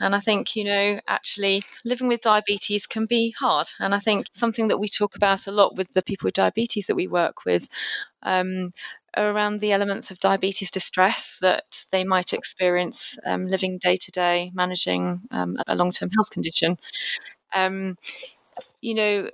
And 0.00 0.14
I 0.14 0.20
think, 0.20 0.54
you 0.54 0.64
know, 0.64 1.00
actually 1.08 1.62
living 1.84 2.08
with 2.08 2.20
diabetes 2.20 2.86
can 2.86 3.06
be 3.06 3.34
hard. 3.38 3.68
And 3.78 3.94
I 3.94 4.00
think 4.00 4.26
something 4.32 4.68
that 4.68 4.78
we 4.78 4.88
talk 4.88 5.16
about 5.16 5.46
a 5.46 5.52
lot 5.52 5.76
with 5.76 5.92
the 5.94 6.02
people 6.02 6.26
with 6.26 6.34
diabetes 6.34 6.86
that 6.86 6.94
we 6.96 7.06
work 7.08 7.44
with 7.46 7.68
um, 8.22 8.72
around 9.16 9.60
the 9.60 9.72
elements 9.72 10.10
of 10.10 10.20
diabetes 10.20 10.70
distress 10.70 11.38
that 11.40 11.84
they 11.92 12.04
might 12.04 12.32
experience 12.32 13.18
um, 13.26 13.46
living 13.48 13.78
day 13.78 13.96
to 13.96 14.10
day, 14.10 14.50
managing 14.54 15.22
um, 15.30 15.56
a 15.66 15.74
long 15.74 15.90
term 15.92 16.10
health 16.10 16.30
condition. 16.30 16.78
Um, 17.54 17.96
you 18.80 18.94
know, 18.94 19.30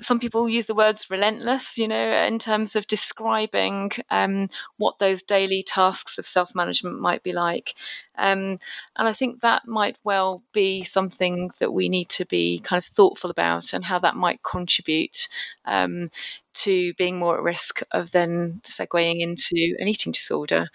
some 0.00 0.20
people 0.20 0.48
use 0.48 0.66
the 0.66 0.74
words 0.74 1.10
relentless, 1.10 1.78
you 1.78 1.88
know, 1.88 2.24
in 2.24 2.38
terms 2.38 2.76
of 2.76 2.86
describing 2.86 3.90
um, 4.10 4.50
what 4.76 4.98
those 4.98 5.22
daily 5.22 5.62
tasks 5.62 6.18
of 6.18 6.26
self 6.26 6.54
management 6.54 7.00
might 7.00 7.22
be 7.22 7.32
like. 7.32 7.74
Um, 8.18 8.58
and 8.96 9.08
I 9.08 9.12
think 9.12 9.40
that 9.40 9.66
might 9.66 9.96
well 10.04 10.42
be 10.52 10.82
something 10.82 11.50
that 11.60 11.72
we 11.72 11.88
need 11.88 12.08
to 12.10 12.26
be 12.26 12.58
kind 12.60 12.78
of 12.78 12.84
thoughtful 12.84 13.30
about 13.30 13.72
and 13.72 13.84
how 13.84 13.98
that 14.00 14.16
might 14.16 14.42
contribute 14.42 15.28
um, 15.64 16.10
to 16.54 16.92
being 16.94 17.18
more 17.18 17.36
at 17.36 17.42
risk 17.42 17.80
of 17.92 18.10
then 18.10 18.60
segueing 18.64 19.20
into 19.20 19.76
an 19.78 19.88
eating 19.88 20.12
disorder. 20.12 20.68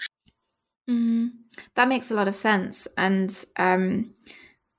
Mm, 0.90 1.32
that 1.76 1.90
makes 1.90 2.10
a 2.10 2.16
lot 2.16 2.28
of 2.28 2.36
sense. 2.36 2.88
And 2.98 3.46
um, 3.58 4.14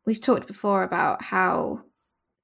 we've 0.06 0.20
talked 0.20 0.46
before 0.46 0.82
about 0.82 1.22
how 1.22 1.82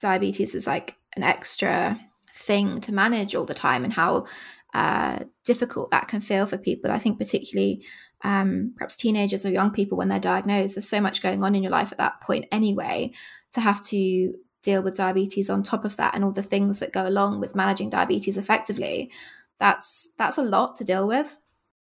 diabetes 0.01 0.55
is 0.55 0.67
like 0.67 0.97
an 1.17 1.23
extra 1.23 2.01
thing 2.33 2.81
to 2.83 2.93
manage 2.93 3.35
all 3.35 3.45
the 3.45 3.55
time 3.55 3.85
and 3.85 3.93
how 3.93 4.27
uh, 4.75 5.21
difficult 5.45 5.91
that 5.91 6.09
can 6.09 6.21
feel 6.21 6.47
for 6.47 6.59
people. 6.59 6.91
I 6.91 6.99
think, 6.99 7.19
particularly 7.19 7.85
um, 8.23 8.73
perhaps 8.77 8.97
teenagers 8.97 9.45
or 9.45 9.51
young 9.51 9.71
people 9.71 9.99
when 9.99 10.09
they're 10.09 10.19
diagnosed, 10.19 10.75
there's 10.75 10.89
so 10.89 11.01
much 11.01 11.23
going 11.23 11.45
on 11.45 11.55
in 11.55 11.63
your 11.63 11.73
life 11.73 11.93
at 11.93 11.99
that 11.99 12.21
point 12.21 12.47
anyway. 12.51 13.13
To 13.53 13.61
have 13.61 13.85
to 13.87 14.35
deal 14.65 14.83
with 14.83 14.97
diabetes 14.97 15.51
on 15.51 15.63
top 15.63 15.85
of 15.85 15.97
that 15.97 16.15
and 16.15 16.25
all 16.25 16.33
the 16.33 16.43
things 16.43 16.81
that 16.81 16.93
go 16.93 17.07
along 17.07 17.39
with 17.39 17.55
managing 17.55 17.91
diabetes 17.91 18.39
effectively 18.39 19.13
that's 19.61 20.09
that's 20.19 20.39
a 20.39 20.43
lot 20.43 20.75
to 20.75 20.85
deal 20.85 21.07
with 21.07 21.39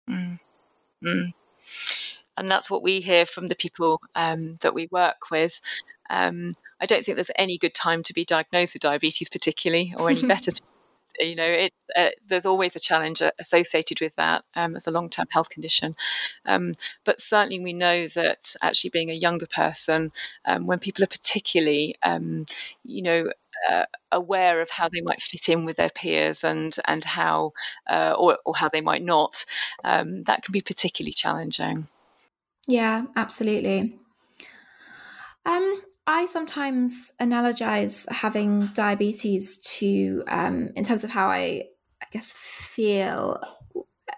mm. 0.07 0.39
Mm. 1.03 1.33
and 2.37 2.47
that's 2.47 2.69
what 2.69 2.83
we 2.83 3.01
hear 3.01 3.25
from 3.25 3.47
the 3.47 3.55
people 3.55 3.99
um, 4.15 4.57
that 4.61 4.73
we 4.73 4.87
work 4.91 5.31
with 5.31 5.59
um, 6.09 6.53
i 6.79 6.85
don't 6.85 7.05
think 7.05 7.15
there's 7.15 7.31
any 7.35 7.57
good 7.57 7.73
time 7.73 8.03
to 8.03 8.13
be 8.13 8.25
diagnosed 8.25 8.73
with 8.73 8.81
diabetes 8.81 9.29
particularly 9.29 9.93
or 9.97 10.09
any 10.09 10.21
better 10.27 10.51
to 10.51 10.61
you 11.19 11.35
know, 11.35 11.67
uh, 11.95 12.09
there's 12.27 12.45
always 12.45 12.75
a 12.75 12.79
challenge 12.79 13.21
uh, 13.21 13.31
associated 13.39 13.99
with 13.99 14.15
that 14.15 14.43
um, 14.55 14.75
as 14.75 14.87
a 14.87 14.91
long 14.91 15.09
term 15.09 15.27
health 15.29 15.49
condition. 15.49 15.95
Um, 16.45 16.75
but 17.03 17.19
certainly, 17.19 17.59
we 17.59 17.73
know 17.73 18.07
that 18.07 18.55
actually 18.61 18.91
being 18.91 19.09
a 19.09 19.15
younger 19.15 19.47
person, 19.47 20.11
um, 20.45 20.65
when 20.65 20.79
people 20.79 21.03
are 21.03 21.07
particularly, 21.07 21.95
um, 22.03 22.45
you 22.83 23.01
know, 23.01 23.31
uh, 23.69 23.85
aware 24.11 24.61
of 24.61 24.69
how 24.69 24.87
they 24.87 25.01
might 25.01 25.21
fit 25.21 25.49
in 25.49 25.65
with 25.65 25.77
their 25.77 25.89
peers 25.89 26.43
and 26.43 26.75
and 26.85 27.03
how 27.03 27.51
uh, 27.89 28.13
or, 28.17 28.37
or 28.45 28.55
how 28.55 28.69
they 28.69 28.81
might 28.81 29.03
not, 29.03 29.45
um, 29.83 30.23
that 30.23 30.43
can 30.43 30.51
be 30.51 30.61
particularly 30.61 31.13
challenging. 31.13 31.87
Yeah, 32.67 33.05
absolutely. 33.15 33.97
Um, 35.45 35.81
I 36.09 36.25
sometimes 36.25 37.11
analogize 37.21 38.11
having 38.11 38.65
diabetes 38.73 39.59
to, 39.77 40.23
um, 40.27 40.71
in 40.75 40.83
terms 40.83 41.03
of 41.03 41.11
how 41.11 41.27
I, 41.27 41.65
I 42.01 42.05
guess, 42.11 42.33
feel 42.33 43.39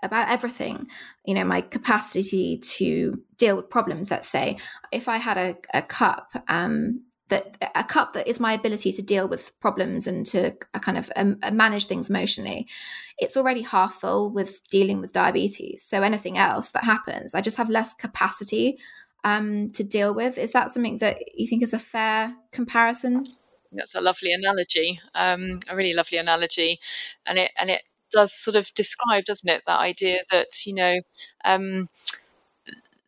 about 0.01 0.29
everything. 0.29 0.88
You 1.25 1.33
know, 1.33 1.43
my 1.43 1.60
capacity 1.60 2.60
to 2.77 3.21
deal 3.36 3.57
with 3.57 3.69
problems. 3.69 4.10
Let's 4.10 4.29
say, 4.29 4.57
if 4.93 5.10
I 5.10 5.17
had 5.17 5.38
a, 5.38 5.57
a 5.74 5.81
cup, 5.81 6.31
um, 6.48 7.03
that 7.27 7.57
a 7.75 7.83
cup 7.83 8.13
that 8.13 8.25
is 8.25 8.39
my 8.39 8.53
ability 8.53 8.93
to 8.93 9.01
deal 9.01 9.27
with 9.27 9.51
problems 9.60 10.07
and 10.07 10.25
to 10.27 10.53
uh, 10.74 10.79
kind 10.79 10.98
of 10.98 11.12
um, 11.17 11.39
uh, 11.43 11.51
manage 11.51 11.88
things 11.88 12.10
emotionally, 12.10 12.69
it's 13.17 13.36
already 13.36 13.63
half 13.63 13.95
full 13.95 14.31
with 14.31 14.62
dealing 14.69 15.01
with 15.01 15.12
diabetes. 15.12 15.83
So 15.83 16.03
anything 16.03 16.38
else 16.38 16.69
that 16.69 16.86
happens, 16.86 17.36
I 17.36 17.41
just 17.41 17.57
have 17.57 17.69
less 17.69 17.93
capacity 17.93 18.77
um, 19.24 19.70
to 19.72 19.84
deal 19.84 20.13
with. 20.13 20.38
Is 20.38 20.51
that 20.54 20.72
something 20.72 20.98
that 21.00 21.20
you 21.36 21.48
think 21.48 21.63
is 21.63 21.74
a 21.74 21.80
fair 21.80 22.36
comparison? 22.51 23.25
That's 23.72 23.96
a 23.96 24.01
lovely 24.01 24.34
analogy, 24.34 25.00
um, 25.16 25.62
a 25.70 25.75
really 25.75 25.94
lovely 25.94 26.18
analogy, 26.18 26.80
and 27.25 27.38
it 27.40 27.51
and 27.58 27.70
it 27.70 27.84
does 28.12 28.34
sort 28.34 28.58
of 28.58 28.74
describe, 28.74 29.24
doesn't 29.25 29.50
it, 29.50 29.63
that 29.68 29.80
idea 29.80 30.20
that 30.32 30.66
you 30.66 30.74
know. 30.74 31.01
Um, 31.46 31.88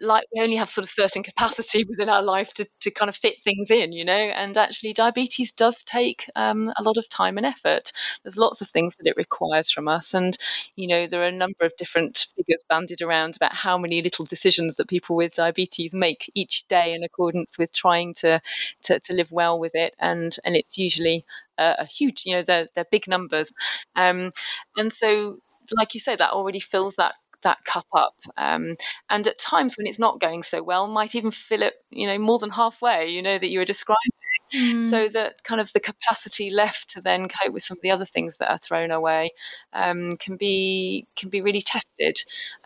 like 0.03 0.25
we 0.33 0.41
only 0.41 0.55
have 0.55 0.69
sort 0.69 0.83
of 0.83 0.89
certain 0.89 1.23
capacity 1.23 1.83
within 1.89 2.09
our 2.09 2.21
life 2.21 2.53
to, 2.53 2.67
to 2.81 2.91
kind 2.91 3.09
of 3.09 3.15
fit 3.15 3.35
things 3.43 3.71
in, 3.71 3.91
you 3.91 4.05
know, 4.05 4.13
and 4.13 4.57
actually 4.57 4.93
diabetes 4.93 5.51
does 5.51 5.83
take 5.83 6.29
um, 6.35 6.71
a 6.77 6.83
lot 6.83 6.97
of 6.97 7.09
time 7.09 7.37
and 7.37 7.45
effort. 7.45 7.91
There's 8.23 8.37
lots 8.37 8.61
of 8.61 8.69
things 8.69 8.97
that 8.97 9.07
it 9.07 9.15
requires 9.17 9.71
from 9.71 9.87
us. 9.87 10.13
And, 10.13 10.37
you 10.75 10.87
know, 10.87 11.07
there 11.07 11.21
are 11.21 11.27
a 11.27 11.31
number 11.31 11.65
of 11.65 11.75
different 11.77 12.27
figures 12.35 12.63
bandied 12.67 13.01
around 13.01 13.35
about 13.35 13.55
how 13.55 13.77
many 13.77 14.01
little 14.01 14.25
decisions 14.25 14.75
that 14.75 14.87
people 14.87 15.15
with 15.15 15.33
diabetes 15.33 15.93
make 15.93 16.31
each 16.35 16.67
day 16.67 16.93
in 16.93 17.03
accordance 17.03 17.57
with 17.57 17.71
trying 17.73 18.13
to, 18.15 18.41
to, 18.83 18.99
to 18.99 19.13
live 19.13 19.31
well 19.31 19.57
with 19.57 19.73
it. 19.73 19.93
And, 19.99 20.35
and 20.43 20.55
it's 20.55 20.77
usually 20.77 21.25
a, 21.57 21.75
a 21.79 21.85
huge, 21.85 22.23
you 22.25 22.35
know, 22.35 22.43
they're, 22.43 22.67
they're 22.75 22.85
big 22.91 23.07
numbers. 23.07 23.51
Um, 23.95 24.31
and 24.75 24.91
so, 24.91 25.37
like 25.71 25.93
you 25.93 25.99
say, 25.99 26.15
that 26.15 26.31
already 26.31 26.59
fills 26.59 26.95
that 26.95 27.15
that 27.43 27.63
cup 27.65 27.87
up. 27.93 28.15
Um, 28.37 28.75
and 29.09 29.27
at 29.27 29.39
times 29.39 29.77
when 29.77 29.87
it's 29.87 29.99
not 29.99 30.19
going 30.19 30.43
so 30.43 30.63
well, 30.63 30.87
might 30.87 31.15
even 31.15 31.31
fill 31.31 31.61
it, 31.61 31.75
you 31.89 32.07
know, 32.07 32.17
more 32.17 32.39
than 32.39 32.51
halfway, 32.51 33.09
you 33.09 33.21
know, 33.21 33.37
that 33.37 33.49
you 33.49 33.59
were 33.59 33.65
describing. 33.65 34.11
Mm. 34.53 34.89
So 34.89 35.07
that 35.09 35.43
kind 35.43 35.59
of 35.59 35.73
the 35.73 35.79
capacity 35.79 36.51
left 36.51 36.89
to 36.91 37.01
then 37.01 37.27
cope 37.27 37.53
with 37.53 37.63
some 37.63 37.77
of 37.77 37.81
the 37.81 37.89
other 37.89 38.05
things 38.05 38.37
that 38.37 38.51
are 38.51 38.59
thrown 38.59 38.91
away 38.91 39.31
um, 39.73 40.15
can 40.17 40.37
be 40.37 41.07
can 41.15 41.29
be 41.29 41.41
really 41.41 41.61
tested, 41.61 42.19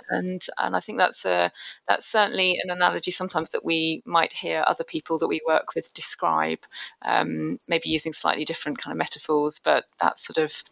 and 0.09 0.45
and 0.57 0.75
I 0.75 0.81
think 0.81 0.97
that's 0.97 1.23
a 1.23 1.51
that's 1.87 2.05
certainly 2.05 2.57
an 2.61 2.71
analogy 2.71 3.11
sometimes 3.11 3.49
that 3.51 3.63
we 3.63 4.01
might 4.05 4.33
hear 4.33 4.65
other 4.67 4.83
people 4.83 5.17
that 5.19 5.27
we 5.27 5.39
work 5.47 5.75
with 5.75 5.93
describe, 5.93 6.59
um, 7.05 7.57
maybe 7.69 7.89
using 7.89 8.11
slightly 8.11 8.43
different 8.43 8.79
kind 8.79 8.91
of 8.91 8.97
metaphors, 8.97 9.57
but 9.63 9.85
that 10.01 10.19
sort 10.19 10.37
of 10.37 10.63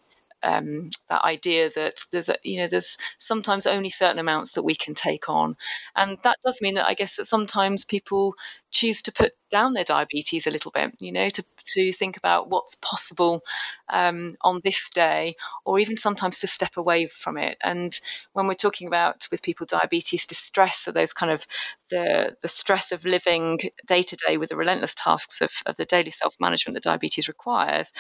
um, 0.45 0.89
that 1.09 1.23
idea 1.23 1.69
that 1.75 1.99
there's 2.11 2.29
a, 2.29 2.37
you 2.43 2.57
know 2.59 2.67
there's 2.67 2.97
sometimes 3.17 3.67
only 3.67 3.89
certain 3.89 4.19
amounts 4.19 4.53
that 4.53 4.63
we 4.63 4.75
can 4.75 4.93
take 4.93 5.29
on, 5.29 5.55
and 5.95 6.17
that 6.23 6.37
does 6.45 6.61
mean 6.61 6.75
that 6.75 6.87
I 6.87 6.93
guess 6.93 7.17
that 7.17 7.25
sometimes 7.25 7.85
people 7.85 8.35
choose 8.75 9.01
to 9.01 9.12
put 9.12 9.32
down 9.50 9.72
their 9.72 9.86
diabetes 9.86 10.46
a 10.46 10.51
little 10.51 10.70
bit, 10.70 10.91
you 11.00 11.12
know, 11.12 11.29
to, 11.29 11.44
to 11.63 11.94
think 11.94 12.17
about 12.17 12.50
what's 12.50 12.75
possible 12.75 13.41
um, 13.89 14.36
on 14.41 14.60
this 14.65 14.89
day, 14.94 15.36
or 15.63 15.79
even 15.79 15.96
sometimes 15.96 16.39
to 16.39 16.48
step 16.48 16.75
away 16.75 17.08
from 17.08 17.38
it. 17.38 17.58
And 17.63 17.98
when 18.34 18.48
we're 18.48 18.53
talking 18.53 18.88
about 18.88 19.27
with 19.32 19.41
people 19.41 19.65
diabetes 19.65 20.25
distress, 20.25 20.79
so 20.79 20.91
those 20.91 21.13
kind 21.13 21.32
of 21.32 21.48
the 21.89 22.36
the 22.41 22.48
stress 22.48 22.91
of 22.91 23.05
living 23.05 23.60
day 23.88 24.01
to 24.03 24.17
day 24.27 24.38
with 24.38 24.50
the 24.50 24.58
relentless 24.58 24.94
tasks 24.94 25.39
of, 25.39 25.51
of 25.65 25.77
the 25.77 25.86
daily 25.86 26.12
self 26.12 26.36
management 26.39 26.75
that 26.75 26.84
diabetes 26.84 27.29
requires, 27.29 27.94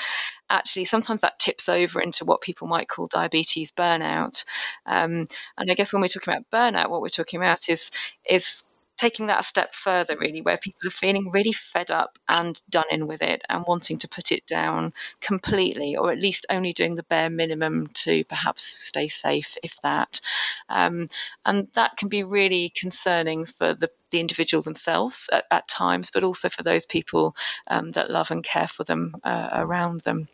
actually 0.49 0.85
sometimes 0.85 1.21
that 1.21 1.39
tips 1.39 1.69
over 1.69 2.01
into 2.01 2.25
what 2.25 2.41
people 2.41 2.67
might 2.67 2.89
call 2.89 3.07
diabetes 3.07 3.71
burnout. 3.71 4.43
Um, 4.85 5.29
and 5.57 5.71
I 5.71 5.73
guess 5.73 5.93
when 5.93 6.01
we're 6.01 6.09
talking 6.09 6.33
about 6.33 6.51
burnout, 6.51 6.89
what 6.89 7.01
we're 7.01 7.09
talking 7.09 7.39
about 7.39 7.69
is 7.69 7.91
is 8.29 8.63
taking 8.97 9.27
that 9.27 9.41
a 9.41 9.43
step 9.43 9.73
further, 9.73 10.17
really, 10.17 10.41
where 10.41 10.57
people 10.57 10.87
are 10.87 10.91
feeling 10.91 11.31
really 11.31 11.51
fed 11.51 11.91
up 11.91 12.17
and 12.29 12.61
done 12.69 12.85
in 12.89 13.07
with 13.07 13.21
it 13.21 13.41
and 13.49 13.65
wanting 13.67 13.97
to 13.99 14.07
put 14.07 14.31
it 14.31 14.45
down 14.45 14.93
completely, 15.21 15.95
or 15.95 16.11
at 16.11 16.19
least 16.19 16.45
only 16.49 16.73
doing 16.73 16.95
the 16.95 17.03
bare 17.03 17.29
minimum 17.29 17.87
to 17.87 18.23
perhaps 18.25 18.63
stay 18.63 19.07
safe, 19.07 19.57
if 19.63 19.75
that. 19.81 20.21
Um, 20.69 21.09
and 21.45 21.67
that 21.73 21.97
can 21.97 22.07
be 22.07 22.23
really 22.23 22.71
concerning 22.75 23.45
for 23.45 23.73
the, 23.73 23.89
the 24.11 24.19
individuals 24.19 24.65
themselves 24.65 25.29
at, 25.31 25.45
at 25.51 25.67
times, 25.67 26.09
but 26.13 26.23
also 26.23 26.49
for 26.49 26.63
those 26.63 26.85
people 26.85 27.35
um, 27.67 27.91
that 27.91 28.11
love 28.11 28.31
and 28.31 28.43
care 28.43 28.67
for 28.67 28.83
them 28.83 29.15
uh, 29.23 29.49
around 29.53 30.01
them. 30.01 30.27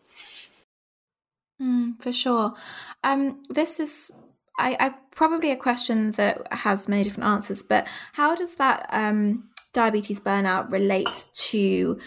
Mm, 1.61 2.01
for 2.01 2.11
sure. 2.11 2.55
Um, 3.03 3.43
this 3.49 3.79
is 3.79 4.11
I, 4.57 4.77
I, 4.79 4.93
probably 5.15 5.51
a 5.51 5.55
question 5.55 6.11
that 6.11 6.51
has 6.53 6.87
many 6.87 7.03
different 7.03 7.27
answers, 7.27 7.63
but 7.63 7.87
how 8.13 8.35
does 8.35 8.55
that 8.55 8.85
um, 8.91 9.49
diabetes 9.73 10.19
burnout 10.19 10.71
relate 10.71 11.29
to 11.33 11.99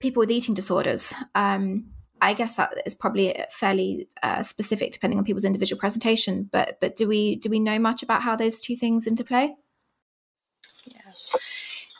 people 0.00 0.20
with 0.20 0.30
eating 0.30 0.54
disorders? 0.54 1.12
Um, 1.34 1.86
I 2.20 2.32
guess 2.32 2.56
that 2.56 2.72
is 2.86 2.94
probably 2.94 3.34
fairly 3.50 4.08
uh, 4.22 4.42
specific 4.42 4.92
depending 4.92 5.18
on 5.18 5.24
people's 5.24 5.44
individual 5.44 5.78
presentation. 5.78 6.48
But 6.50 6.78
but 6.80 6.96
do 6.96 7.06
we 7.06 7.36
do 7.36 7.50
we 7.50 7.60
know 7.60 7.78
much 7.78 8.02
about 8.02 8.22
how 8.22 8.36
those 8.36 8.60
two 8.60 8.76
things 8.76 9.06
interplay? 9.06 9.54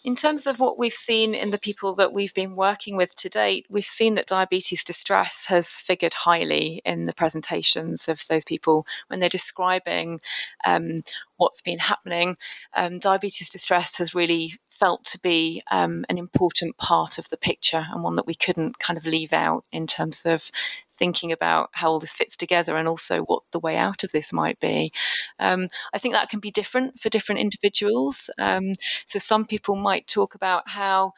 In 0.06 0.14
terms 0.14 0.46
of 0.46 0.60
what 0.60 0.78
we've 0.78 0.94
seen 0.94 1.34
in 1.34 1.50
the 1.50 1.58
people 1.58 1.92
that 1.96 2.12
we've 2.12 2.32
been 2.32 2.54
working 2.54 2.96
with 2.96 3.16
to 3.16 3.28
date, 3.28 3.66
we've 3.68 3.84
seen 3.84 4.14
that 4.14 4.28
diabetes 4.28 4.84
distress 4.84 5.46
has 5.48 5.68
figured 5.68 6.14
highly 6.14 6.80
in 6.84 7.06
the 7.06 7.12
presentations 7.12 8.06
of 8.06 8.22
those 8.28 8.44
people 8.44 8.86
when 9.08 9.18
they're 9.18 9.28
describing 9.28 10.20
um, 10.64 11.02
what's 11.38 11.60
been 11.60 11.80
happening. 11.80 12.36
Um, 12.72 13.00
diabetes 13.00 13.48
distress 13.48 13.98
has 13.98 14.14
really 14.14 14.60
felt 14.70 15.04
to 15.06 15.18
be 15.18 15.64
um, 15.72 16.04
an 16.08 16.18
important 16.18 16.76
part 16.76 17.18
of 17.18 17.28
the 17.30 17.36
picture 17.36 17.86
and 17.90 18.04
one 18.04 18.14
that 18.14 18.28
we 18.28 18.34
couldn't 18.36 18.78
kind 18.78 18.96
of 18.96 19.06
leave 19.06 19.32
out 19.32 19.64
in 19.72 19.88
terms 19.88 20.22
of 20.24 20.52
thinking 20.96 21.32
about 21.32 21.70
how 21.72 21.90
all 21.90 22.00
this 22.00 22.12
fits 22.12 22.36
together 22.36 22.76
and 22.76 22.88
also 22.88 23.20
what 23.22 23.42
the 23.52 23.60
way 23.60 23.76
out 23.76 24.04
of 24.04 24.12
this 24.12 24.32
might 24.32 24.58
be. 24.60 24.92
Um, 25.38 25.68
I 25.92 25.98
think 25.98 26.14
that 26.14 26.28
can 26.28 26.40
be 26.40 26.50
different 26.50 27.00
for 27.00 27.08
different 27.08 27.40
individuals. 27.40 28.30
Um, 28.38 28.72
so 29.04 29.18
some 29.18 29.44
people 29.44 29.76
might 29.76 30.06
talk 30.06 30.34
about 30.34 30.68
how 30.68 31.12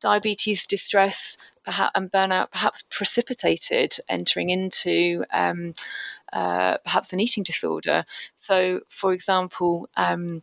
diabetes 0.00 0.66
distress 0.66 1.36
perhaps, 1.64 1.92
and 1.94 2.10
burnout 2.10 2.50
perhaps 2.50 2.82
precipitated 2.82 3.96
entering 4.08 4.50
into 4.50 5.24
um, 5.32 5.74
uh, 6.32 6.78
perhaps 6.78 7.12
an 7.12 7.20
eating 7.20 7.42
disorder. 7.42 8.04
So, 8.34 8.80
for 8.88 9.12
example, 9.12 9.88
um, 9.96 10.42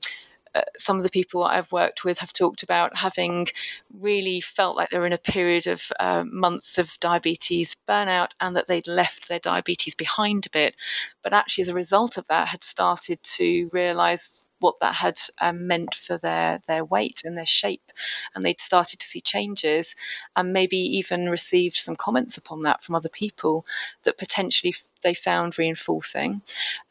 uh, 0.56 0.62
some 0.78 0.98
of 0.98 1.04
the 1.04 1.10
people 1.10 1.44
I've 1.44 1.72
worked 1.72 2.04
with 2.04 2.20
have 2.20 2.34
talked 2.34 2.64
about 2.64 2.98
having 2.98 3.48
really 3.94 4.42
felt 4.42 4.76
like 4.76 4.90
they 4.90 5.00
were 5.00 5.08
in 5.08 5.14
a 5.14 5.18
period 5.18 5.68
of 5.68 5.92
uh, 6.00 6.24
months 6.26 6.78
of 6.78 7.00
diabetes 7.00 7.76
burnout 7.88 8.32
and 8.40 8.56
that 8.56 8.68
they'd 8.68 8.88
left 8.88 9.28
their 9.28 9.40
diabetes 9.40 9.96
behind 9.96 10.46
a 10.46 10.50
bit. 10.50 10.76
But 11.24 11.34
actually, 11.34 11.64
as 11.64 11.70
a 11.70 11.74
result 11.74 12.18
of 12.18 12.28
that, 12.28 12.50
had 12.50 12.64
started 12.64 13.22
to 13.24 13.70
realize 13.72 14.46
what 14.60 14.80
that 14.82 14.96
had 14.96 15.20
um, 15.40 15.68
meant 15.68 15.94
for 15.94 16.18
their 16.18 16.62
their 16.68 16.84
weight 16.84 17.22
and 17.24 17.38
their 17.38 17.46
shape, 17.46 17.92
and 18.34 18.46
they'd 18.46 18.60
started 18.60 19.00
to 19.00 19.06
see 19.06 19.22
changes, 19.22 19.96
and 20.36 20.54
maybe 20.54 20.78
even 20.78 21.30
received 21.30 21.76
some 21.76 21.96
comments 21.96 22.38
upon 22.38 22.62
that 22.62 22.84
from 22.84 22.96
other 22.96 23.10
people 23.10 23.66
that 24.04 24.18
potentially 24.18 24.74
they 25.04 25.14
found 25.14 25.58
reinforcing. 25.58 26.42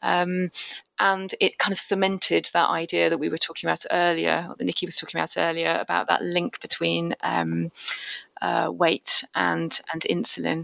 Um, 0.01 0.51
and 0.99 1.33
it 1.39 1.57
kind 1.57 1.71
of 1.71 1.77
cemented 1.77 2.49
that 2.53 2.69
idea 2.69 3.09
that 3.09 3.17
we 3.17 3.29
were 3.29 3.37
talking 3.37 3.69
about 3.69 3.85
earlier, 3.91 4.47
that 4.57 4.63
Nikki 4.63 4.85
was 4.85 4.95
talking 4.95 5.19
about 5.19 5.37
earlier, 5.37 5.77
about 5.79 6.07
that 6.07 6.23
link 6.23 6.59
between 6.61 7.15
um, 7.21 7.71
uh, 8.41 8.69
weight 8.71 9.23
and 9.35 9.79
and 9.93 10.01
insulin, 10.03 10.63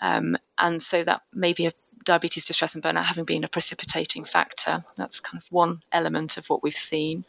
um, 0.00 0.36
and 0.58 0.82
so 0.82 1.04
that 1.04 1.22
maybe 1.32 1.66
a 1.66 1.72
diabetes, 2.04 2.44
distress, 2.44 2.74
and 2.74 2.84
burnout 2.84 3.04
having 3.04 3.24
been 3.24 3.44
a 3.44 3.48
precipitating 3.48 4.24
factor. 4.24 4.78
That's 4.96 5.20
kind 5.20 5.42
of 5.42 5.50
one 5.50 5.82
element 5.90 6.36
of 6.36 6.48
what 6.50 6.62
we've 6.62 6.76
seen. 6.76 7.24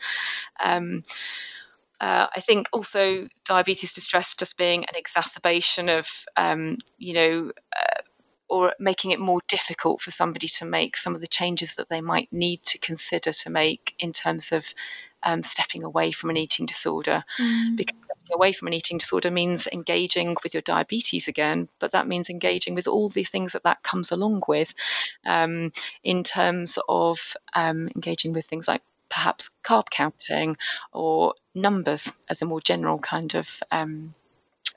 Um, 0.63 1.03
uh, 2.01 2.27
I 2.35 2.41
think 2.41 2.67
also 2.73 3.27
diabetes 3.45 3.93
distress 3.93 4.35
just 4.35 4.57
being 4.57 4.83
an 4.83 4.95
exacerbation 4.95 5.87
of, 5.87 6.07
um, 6.35 6.77
you 6.97 7.13
know, 7.13 7.51
uh, 7.75 8.01
or 8.47 8.73
making 8.79 9.11
it 9.11 9.19
more 9.19 9.41
difficult 9.47 10.01
for 10.01 10.11
somebody 10.11 10.47
to 10.47 10.65
make 10.65 10.97
some 10.97 11.15
of 11.15 11.21
the 11.21 11.27
changes 11.27 11.75
that 11.75 11.89
they 11.89 12.01
might 12.01 12.31
need 12.31 12.63
to 12.63 12.77
consider 12.77 13.31
to 13.31 13.49
make 13.49 13.95
in 13.99 14.13
terms 14.13 14.51
of 14.51 14.67
um, 15.23 15.43
stepping 15.43 15.83
away 15.83 16.11
from 16.11 16.29
an 16.29 16.37
eating 16.37 16.65
disorder. 16.65 17.23
Mm. 17.39 17.75
Because 17.75 17.97
stepping 18.05 18.35
away 18.35 18.51
from 18.51 18.67
an 18.67 18.73
eating 18.73 18.97
disorder 18.97 19.31
means 19.31 19.67
engaging 19.71 20.35
with 20.43 20.53
your 20.53 20.61
diabetes 20.61 21.27
again, 21.27 21.69
but 21.79 21.91
that 21.91 22.07
means 22.07 22.29
engaging 22.29 22.75
with 22.75 22.87
all 22.87 23.09
the 23.09 23.23
things 23.23 23.53
that 23.53 23.63
that 23.63 23.83
comes 23.83 24.11
along 24.11 24.43
with 24.47 24.73
um, 25.25 25.71
in 26.03 26.23
terms 26.23 26.77
of 26.87 27.35
um, 27.55 27.89
engaging 27.95 28.33
with 28.33 28.45
things 28.45 28.67
like 28.67 28.81
perhaps 29.09 29.49
carb 29.63 29.89
counting 29.89 30.57
or 30.91 31.33
numbers 31.53 32.11
as 32.29 32.41
a 32.41 32.45
more 32.45 32.61
general 32.61 32.99
kind 32.99 33.35
of 33.35 33.61
um, 33.71 34.13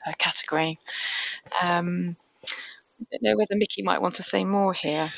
uh, 0.07 0.13
category. 0.19 0.79
Um, 1.61 2.17
I 3.01 3.05
don't 3.11 3.23
know 3.23 3.37
whether 3.37 3.57
Mickey 3.57 3.83
might 3.83 4.03
want 4.03 4.15
to 4.17 4.23
say 4.23 4.45
more 4.45 4.73
here. 4.73 5.11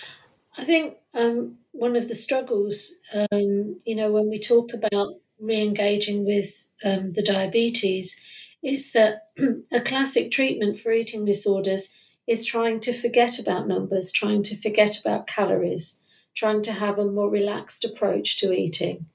I 0.56 0.64
think 0.64 0.96
um, 1.14 1.58
one 1.72 1.96
of 1.96 2.08
the 2.08 2.14
struggles, 2.14 2.96
um, 3.14 3.80
you 3.84 3.94
know, 3.94 4.10
when 4.10 4.28
we 4.28 4.38
talk 4.38 4.72
about 4.72 5.14
re-engaging 5.38 6.24
with 6.24 6.66
um, 6.84 7.12
the 7.12 7.22
diabetes, 7.22 8.20
is 8.62 8.92
that 8.92 9.28
a 9.72 9.80
classic 9.80 10.30
treatment 10.30 10.78
for 10.78 10.92
eating 10.92 11.24
disorders 11.24 11.94
is 12.26 12.44
trying 12.44 12.80
to 12.80 12.92
forget 12.92 13.38
about 13.38 13.66
numbers, 13.66 14.12
trying 14.12 14.42
to 14.44 14.56
forget 14.56 15.00
about 15.00 15.26
calories, 15.26 16.00
trying 16.34 16.62
to 16.62 16.72
have 16.72 16.98
a 16.98 17.10
more 17.10 17.30
relaxed 17.30 17.84
approach 17.84 18.38
to 18.38 18.52
eating. 18.52 19.06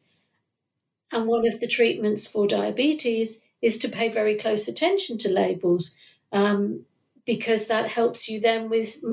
And 1.11 1.27
one 1.27 1.47
of 1.47 1.59
the 1.59 1.67
treatments 1.67 2.25
for 2.25 2.47
diabetes 2.47 3.41
is 3.61 3.77
to 3.79 3.89
pay 3.89 4.09
very 4.09 4.35
close 4.35 4.67
attention 4.67 5.17
to 5.19 5.31
labels. 5.31 5.95
Um, 6.31 6.85
because 7.25 7.67
that 7.67 7.89
helps 7.89 8.29
you 8.29 8.39
then 8.39 8.69
with 8.69 9.03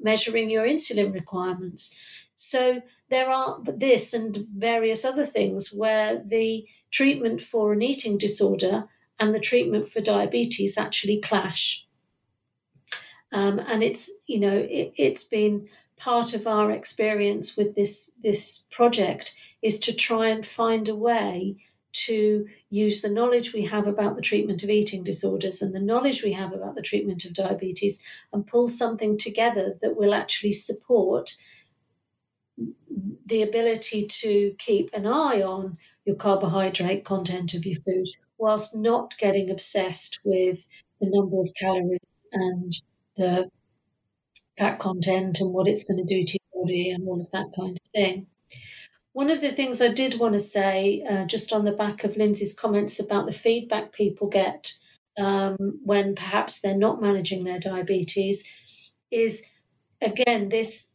measuring 0.00 0.50
your 0.50 0.66
insulin 0.66 1.12
requirements. 1.12 1.96
So 2.34 2.82
there 3.10 3.30
are 3.30 3.60
this 3.62 4.14
and 4.14 4.46
various 4.56 5.04
other 5.04 5.26
things 5.26 5.72
where 5.72 6.22
the 6.24 6.66
treatment 6.90 7.40
for 7.40 7.72
an 7.72 7.82
eating 7.82 8.18
disorder 8.18 8.88
and 9.18 9.34
the 9.34 9.40
treatment 9.40 9.88
for 9.88 10.00
diabetes 10.00 10.78
actually 10.78 11.20
clash. 11.20 11.86
Um, 13.32 13.58
and 13.60 13.82
it's 13.82 14.10
you 14.26 14.40
know 14.40 14.56
it, 14.56 14.92
it's 14.96 15.22
been 15.22 15.68
part 15.96 16.34
of 16.34 16.46
our 16.46 16.70
experience 16.70 17.56
with 17.56 17.76
this 17.76 18.12
this 18.22 18.64
project 18.70 19.34
is 19.62 19.78
to 19.80 19.92
try 19.92 20.28
and 20.28 20.44
find 20.44 20.88
a 20.88 20.96
way 20.96 21.56
to 21.92 22.46
use 22.68 23.02
the 23.02 23.10
knowledge 23.10 23.52
we 23.52 23.64
have 23.64 23.86
about 23.86 24.16
the 24.16 24.22
treatment 24.22 24.62
of 24.62 24.70
eating 24.70 25.02
disorders 25.02 25.62
and 25.62 25.74
the 25.74 25.80
knowledge 25.80 26.22
we 26.22 26.32
have 26.32 26.52
about 26.52 26.74
the 26.74 26.82
treatment 26.82 27.24
of 27.24 27.34
diabetes 27.34 28.02
and 28.32 28.46
pull 28.46 28.68
something 28.68 29.18
together 29.18 29.76
that 29.82 29.96
will 29.96 30.14
actually 30.14 30.52
support 30.52 31.36
the 33.26 33.42
ability 33.42 34.06
to 34.06 34.54
keep 34.58 34.90
an 34.92 35.06
eye 35.06 35.40
on 35.40 35.78
your 36.04 36.16
carbohydrate 36.16 37.04
content 37.04 37.54
of 37.54 37.64
your 37.64 37.80
food 37.80 38.06
whilst 38.38 38.74
not 38.74 39.14
getting 39.18 39.50
obsessed 39.50 40.18
with 40.24 40.66
the 41.00 41.08
number 41.10 41.40
of 41.40 41.50
calories 41.58 42.24
and 42.32 42.72
the 43.16 43.48
fat 44.58 44.78
content 44.78 45.40
and 45.40 45.52
what 45.52 45.68
it's 45.68 45.84
going 45.84 45.96
to 45.96 46.14
do 46.14 46.24
to 46.24 46.38
your 46.54 46.64
body 46.64 46.90
and 46.90 47.06
all 47.08 47.20
of 47.20 47.30
that 47.30 47.50
kind 47.56 47.78
of 47.78 47.92
thing. 47.92 48.26
One 49.12 49.30
of 49.30 49.40
the 49.40 49.50
things 49.50 49.80
I 49.80 49.88
did 49.88 50.18
want 50.18 50.34
to 50.34 50.40
say, 50.40 51.04
uh, 51.08 51.24
just 51.24 51.52
on 51.52 51.64
the 51.64 51.72
back 51.72 52.04
of 52.04 52.16
Lindsay's 52.16 52.54
comments 52.54 53.00
about 53.00 53.26
the 53.26 53.32
feedback 53.32 53.92
people 53.92 54.28
get 54.28 54.72
um, 55.18 55.80
when 55.84 56.14
perhaps 56.14 56.60
they're 56.60 56.76
not 56.76 57.02
managing 57.02 57.44
their 57.44 57.58
diabetes, 57.58 58.48
is 59.10 59.44
again 60.00 60.48
this 60.48 60.92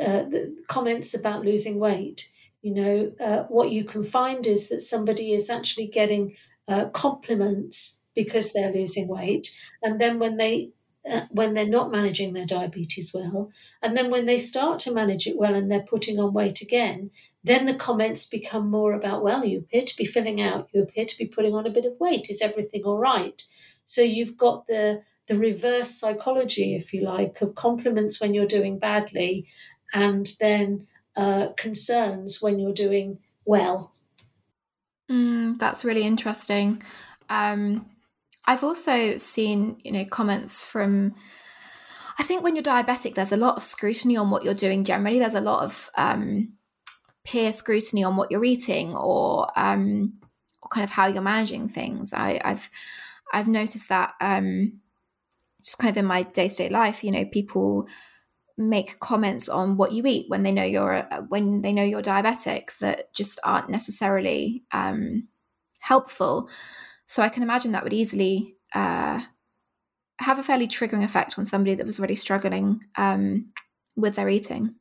uh, 0.00 0.24
comments 0.68 1.14
about 1.14 1.44
losing 1.44 1.78
weight. 1.78 2.30
You 2.62 2.74
know, 2.74 3.12
uh, 3.20 3.42
what 3.44 3.70
you 3.70 3.84
can 3.84 4.02
find 4.02 4.46
is 4.46 4.68
that 4.70 4.80
somebody 4.80 5.32
is 5.32 5.50
actually 5.50 5.88
getting 5.88 6.36
uh, 6.66 6.86
compliments 6.86 8.00
because 8.14 8.52
they're 8.52 8.72
losing 8.72 9.08
weight, 9.08 9.54
and 9.82 10.00
then 10.00 10.18
when 10.18 10.38
they 10.38 10.70
when 11.30 11.54
they're 11.54 11.66
not 11.66 11.90
managing 11.90 12.32
their 12.32 12.46
diabetes 12.46 13.12
well, 13.14 13.50
and 13.82 13.96
then 13.96 14.10
when 14.10 14.26
they 14.26 14.38
start 14.38 14.80
to 14.80 14.92
manage 14.92 15.26
it 15.26 15.38
well 15.38 15.54
and 15.54 15.70
they're 15.70 15.80
putting 15.80 16.18
on 16.18 16.32
weight 16.32 16.60
again, 16.60 17.10
then 17.44 17.66
the 17.66 17.74
comments 17.74 18.26
become 18.26 18.70
more 18.70 18.92
about, 18.92 19.22
well, 19.22 19.44
you 19.44 19.58
appear 19.58 19.82
to 19.82 19.96
be 19.96 20.04
filling 20.04 20.40
out, 20.40 20.68
you 20.72 20.82
appear 20.82 21.04
to 21.04 21.18
be 21.18 21.26
putting 21.26 21.54
on 21.54 21.66
a 21.66 21.70
bit 21.70 21.84
of 21.84 21.98
weight. 22.00 22.28
Is 22.28 22.42
everything 22.42 22.82
all 22.84 22.98
right? 22.98 23.42
So 23.84 24.02
you've 24.02 24.36
got 24.36 24.66
the 24.66 25.02
the 25.28 25.38
reverse 25.38 25.90
psychology, 25.90 26.74
if 26.74 26.94
you 26.94 27.02
like, 27.02 27.42
of 27.42 27.54
compliments 27.54 28.18
when 28.18 28.32
you're 28.32 28.46
doing 28.46 28.78
badly, 28.78 29.46
and 29.92 30.30
then 30.40 30.86
uh, 31.16 31.48
concerns 31.56 32.40
when 32.40 32.58
you're 32.58 32.72
doing 32.72 33.18
well. 33.44 33.92
Mm, 35.10 35.58
that's 35.58 35.84
really 35.84 36.02
interesting. 36.02 36.82
Um, 37.28 37.86
I've 38.48 38.64
also 38.64 39.18
seen, 39.18 39.78
you 39.84 39.92
know, 39.92 40.06
comments 40.06 40.64
from. 40.64 41.14
I 42.18 42.22
think 42.22 42.42
when 42.42 42.56
you're 42.56 42.64
diabetic, 42.64 43.14
there's 43.14 43.30
a 43.30 43.36
lot 43.36 43.56
of 43.58 43.62
scrutiny 43.62 44.16
on 44.16 44.30
what 44.30 44.42
you're 44.42 44.54
doing. 44.54 44.84
Generally, 44.84 45.18
there's 45.18 45.34
a 45.34 45.40
lot 45.42 45.62
of 45.62 45.90
um, 45.96 46.54
peer 47.24 47.52
scrutiny 47.52 48.02
on 48.02 48.16
what 48.16 48.30
you're 48.30 48.46
eating 48.46 48.96
or 48.96 49.48
um, 49.54 50.14
or 50.62 50.68
kind 50.70 50.82
of 50.82 50.90
how 50.90 51.06
you're 51.06 51.22
managing 51.22 51.68
things. 51.68 52.14
I, 52.14 52.40
have 52.42 52.70
I've 53.34 53.48
noticed 53.48 53.90
that 53.90 54.14
um, 54.18 54.80
just 55.62 55.78
kind 55.78 55.90
of 55.90 55.98
in 55.98 56.06
my 56.06 56.22
day 56.22 56.48
to 56.48 56.56
day 56.56 56.68
life, 56.70 57.04
you 57.04 57.10
know, 57.10 57.26
people 57.26 57.86
make 58.56 58.98
comments 58.98 59.50
on 59.50 59.76
what 59.76 59.92
you 59.92 60.04
eat 60.06 60.24
when 60.28 60.42
they 60.42 60.52
know 60.52 60.64
you're 60.64 61.06
when 61.28 61.60
they 61.60 61.74
know 61.74 61.84
you're 61.84 62.00
diabetic 62.00 62.76
that 62.78 63.12
just 63.12 63.38
aren't 63.44 63.68
necessarily 63.68 64.64
um, 64.72 65.28
helpful. 65.82 66.48
So 67.08 67.22
I 67.22 67.28
can 67.30 67.42
imagine 67.42 67.72
that 67.72 67.84
would 67.84 67.92
easily 67.92 68.56
uh, 68.74 69.20
have 70.20 70.38
a 70.38 70.42
fairly 70.42 70.68
triggering 70.68 71.02
effect 71.02 71.38
on 71.38 71.44
somebody 71.44 71.74
that 71.74 71.86
was 71.86 71.98
already 71.98 72.16
struggling 72.16 72.80
um, 72.96 73.46
with 73.96 74.16
their 74.16 74.28
eating. 74.28 74.74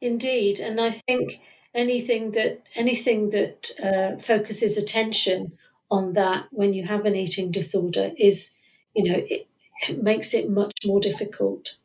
Indeed, 0.00 0.60
and 0.60 0.80
I 0.80 0.90
think 0.90 1.40
anything 1.74 2.32
that 2.32 2.62
anything 2.74 3.30
that 3.30 3.70
uh, 3.82 4.18
focuses 4.18 4.76
attention 4.76 5.58
on 5.90 6.12
that 6.12 6.46
when 6.50 6.72
you 6.72 6.86
have 6.86 7.04
an 7.04 7.16
eating 7.16 7.50
disorder 7.50 8.12
is, 8.16 8.54
you 8.94 9.04
know, 9.10 9.18
it, 9.28 9.48
it 9.88 10.02
makes 10.02 10.34
it 10.34 10.50
much 10.50 10.74
more 10.84 11.00
difficult. 11.00 11.76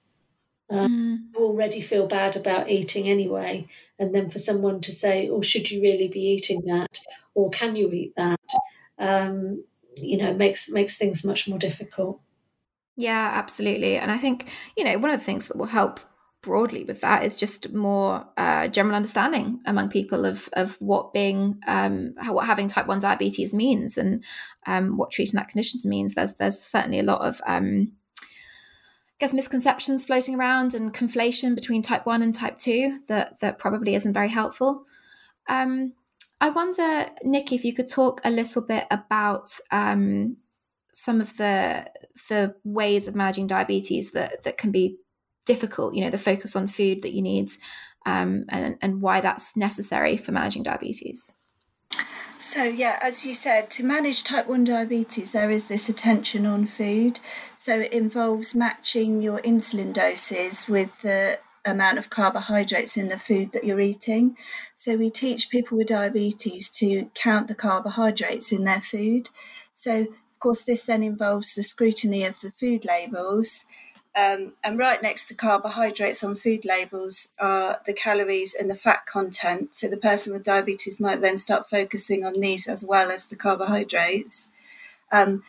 Um, 0.71 0.89
mm. 0.89 1.38
You 1.38 1.45
already 1.45 1.81
feel 1.81 2.07
bad 2.07 2.38
about 2.38 2.69
eating 2.69 3.10
anyway, 3.10 3.67
and 3.99 4.15
then 4.15 4.29
for 4.29 4.39
someone 4.39 4.79
to 4.81 4.91
say, 4.91 5.29
"Oh, 5.29 5.41
should 5.41 5.69
you 5.69 5.81
really 5.81 6.07
be 6.07 6.21
eating 6.21 6.62
that?" 6.65 6.99
or 7.36 7.49
"Can 7.49 7.75
you 7.75 7.91
eat 7.91 8.13
that?" 8.15 8.39
Um, 8.97 9.65
you 9.97 10.17
know, 10.17 10.34
makes 10.34 10.69
makes 10.69 10.97
things 10.97 11.25
much 11.25 11.47
more 11.47 11.60
difficult. 11.60 12.21
Yeah, 12.95 13.31
absolutely. 13.34 13.97
And 13.97 14.12
I 14.12 14.17
think, 14.17 14.49
you 14.77 14.84
know, 14.84 14.97
one 14.97 15.12
of 15.12 15.19
the 15.19 15.25
things 15.25 15.47
that 15.47 15.57
will 15.57 15.65
help 15.65 15.99
broadly 16.41 16.84
with 16.84 17.01
that 17.01 17.23
is 17.23 17.38
just 17.38 17.71
more 17.71 18.25
uh, 18.38 18.67
general 18.67 18.95
understanding 18.95 19.60
among 19.65 19.89
people 19.89 20.25
of 20.25 20.49
of 20.53 20.75
what 20.79 21.13
being 21.13 21.60
um, 21.67 22.13
how, 22.17 22.34
what 22.34 22.47
having 22.47 22.67
type 22.67 22.88
one 22.88 22.99
diabetes 22.99 23.53
means 23.53 23.97
and 23.97 24.23
um, 24.67 24.97
what 24.97 25.12
treating 25.12 25.36
that 25.36 25.49
condition 25.49 25.81
means. 25.86 26.15
There's 26.15 26.34
there's 26.36 26.60
certainly 26.60 26.99
a 26.99 27.03
lot 27.03 27.21
of 27.21 27.41
um, 27.45 27.91
guess 29.21 29.34
misconceptions 29.34 30.03
floating 30.03 30.38
around 30.38 30.73
and 30.73 30.95
conflation 30.95 31.53
between 31.53 31.84
type 31.84 32.07
one 32.07 32.23
and 32.23 32.34
type 32.34 32.57
two 32.57 32.99
that 33.07 33.39
that 33.39 33.60
probably 33.60 33.93
isn't 33.93 34.13
very 34.13 34.29
helpful. 34.29 34.84
Um, 35.47 35.93
I 36.41 36.49
wonder, 36.49 37.05
Nick, 37.23 37.51
if 37.51 37.63
you 37.63 37.71
could 37.71 37.88
talk 37.88 38.19
a 38.23 38.31
little 38.31 38.63
bit 38.63 38.88
about 38.89 39.55
um, 39.69 40.38
some 40.93 41.21
of 41.21 41.38
the 41.38 41.86
the 42.29 42.55
ways 42.63 43.07
of 43.07 43.13
managing 43.15 43.45
diabetes 43.45 44.12
that 44.13 44.43
that 44.43 44.57
can 44.57 44.71
be 44.71 44.97
difficult, 45.45 45.93
you 45.93 46.03
know, 46.03 46.10
the 46.10 46.17
focus 46.17 46.55
on 46.55 46.67
food 46.67 47.03
that 47.03 47.13
you 47.13 47.21
need 47.21 47.51
um, 48.07 48.45
and, 48.49 48.75
and 48.81 49.01
why 49.03 49.21
that's 49.21 49.55
necessary 49.55 50.17
for 50.17 50.31
managing 50.31 50.63
diabetes. 50.63 51.31
So, 52.41 52.63
yeah, 52.63 52.97
as 53.04 53.23
you 53.23 53.36
said, 53.36 53.69
to 53.71 53.84
manage 53.84 54.23
type 54.23 54.47
1 54.47 54.63
diabetes, 54.63 55.30
there 55.30 55.51
is 55.51 55.67
this 55.67 55.89
attention 55.89 56.47
on 56.47 56.65
food. 56.65 57.19
So, 57.56 57.82
it 57.82 57.93
involves 57.93 58.56
matching 58.56 59.21
your 59.21 59.39
insulin 59.41 59.93
doses 59.93 60.67
with 60.67 61.04
the 61.04 61.38
amount 61.65 61.99
of 61.99 62.10
carbohydrates 62.10 62.97
in 62.97 63.10
the 63.10 63.19
food 63.19 63.51
that 63.51 63.63
you're 63.63 63.80
eating. 63.80 64.36
So 64.73 64.95
we 64.95 65.10
teach 65.12 65.51
people 65.51 65.77
with 65.77 65.88
diabetes 65.88 66.69
to 66.71 67.10
count 67.13 67.47
the 67.47 67.56
carbohydrates 67.56 68.51
in 68.51 68.63
their 68.63 68.82
food. 68.82 69.30
So, 69.75 70.01
of 70.01 70.39
course, 70.39 70.63
this 70.63 70.84
then 70.84 71.04
involves 71.04 71.54
the 71.54 71.62
scrutiny 71.62 72.25
of 72.25 72.39
the 72.41 72.51
food 72.51 72.86
labels. 72.86 73.65
Um, 74.13 74.54
and 74.63 74.78
right 74.78 75.02
next 75.02 75.28
to 75.28 75.36
carbohydrates 75.36 76.24
on 76.24 76.36
food 76.36 76.65
labels 76.65 77.30
are 77.39 77.80
the 77.86 77.93
calories 77.93 78.54
and 78.54 78.69
the 78.69 78.76
fat 78.76 79.06
content. 79.06 79.74
So 79.74 79.88
the 79.88 79.95
person 79.95 80.34
with 80.34 80.43
diabetes 80.43 81.00
might 81.00 81.21
then 81.21 81.38
start 81.38 81.69
focusing 81.69 82.26
on 82.26 82.34
these 82.34 82.67
as 82.67 82.84
well 82.84 83.10
as 83.10 83.26
the 83.26 83.38
carbohydrates. 83.38 84.50
Um, 85.12 85.43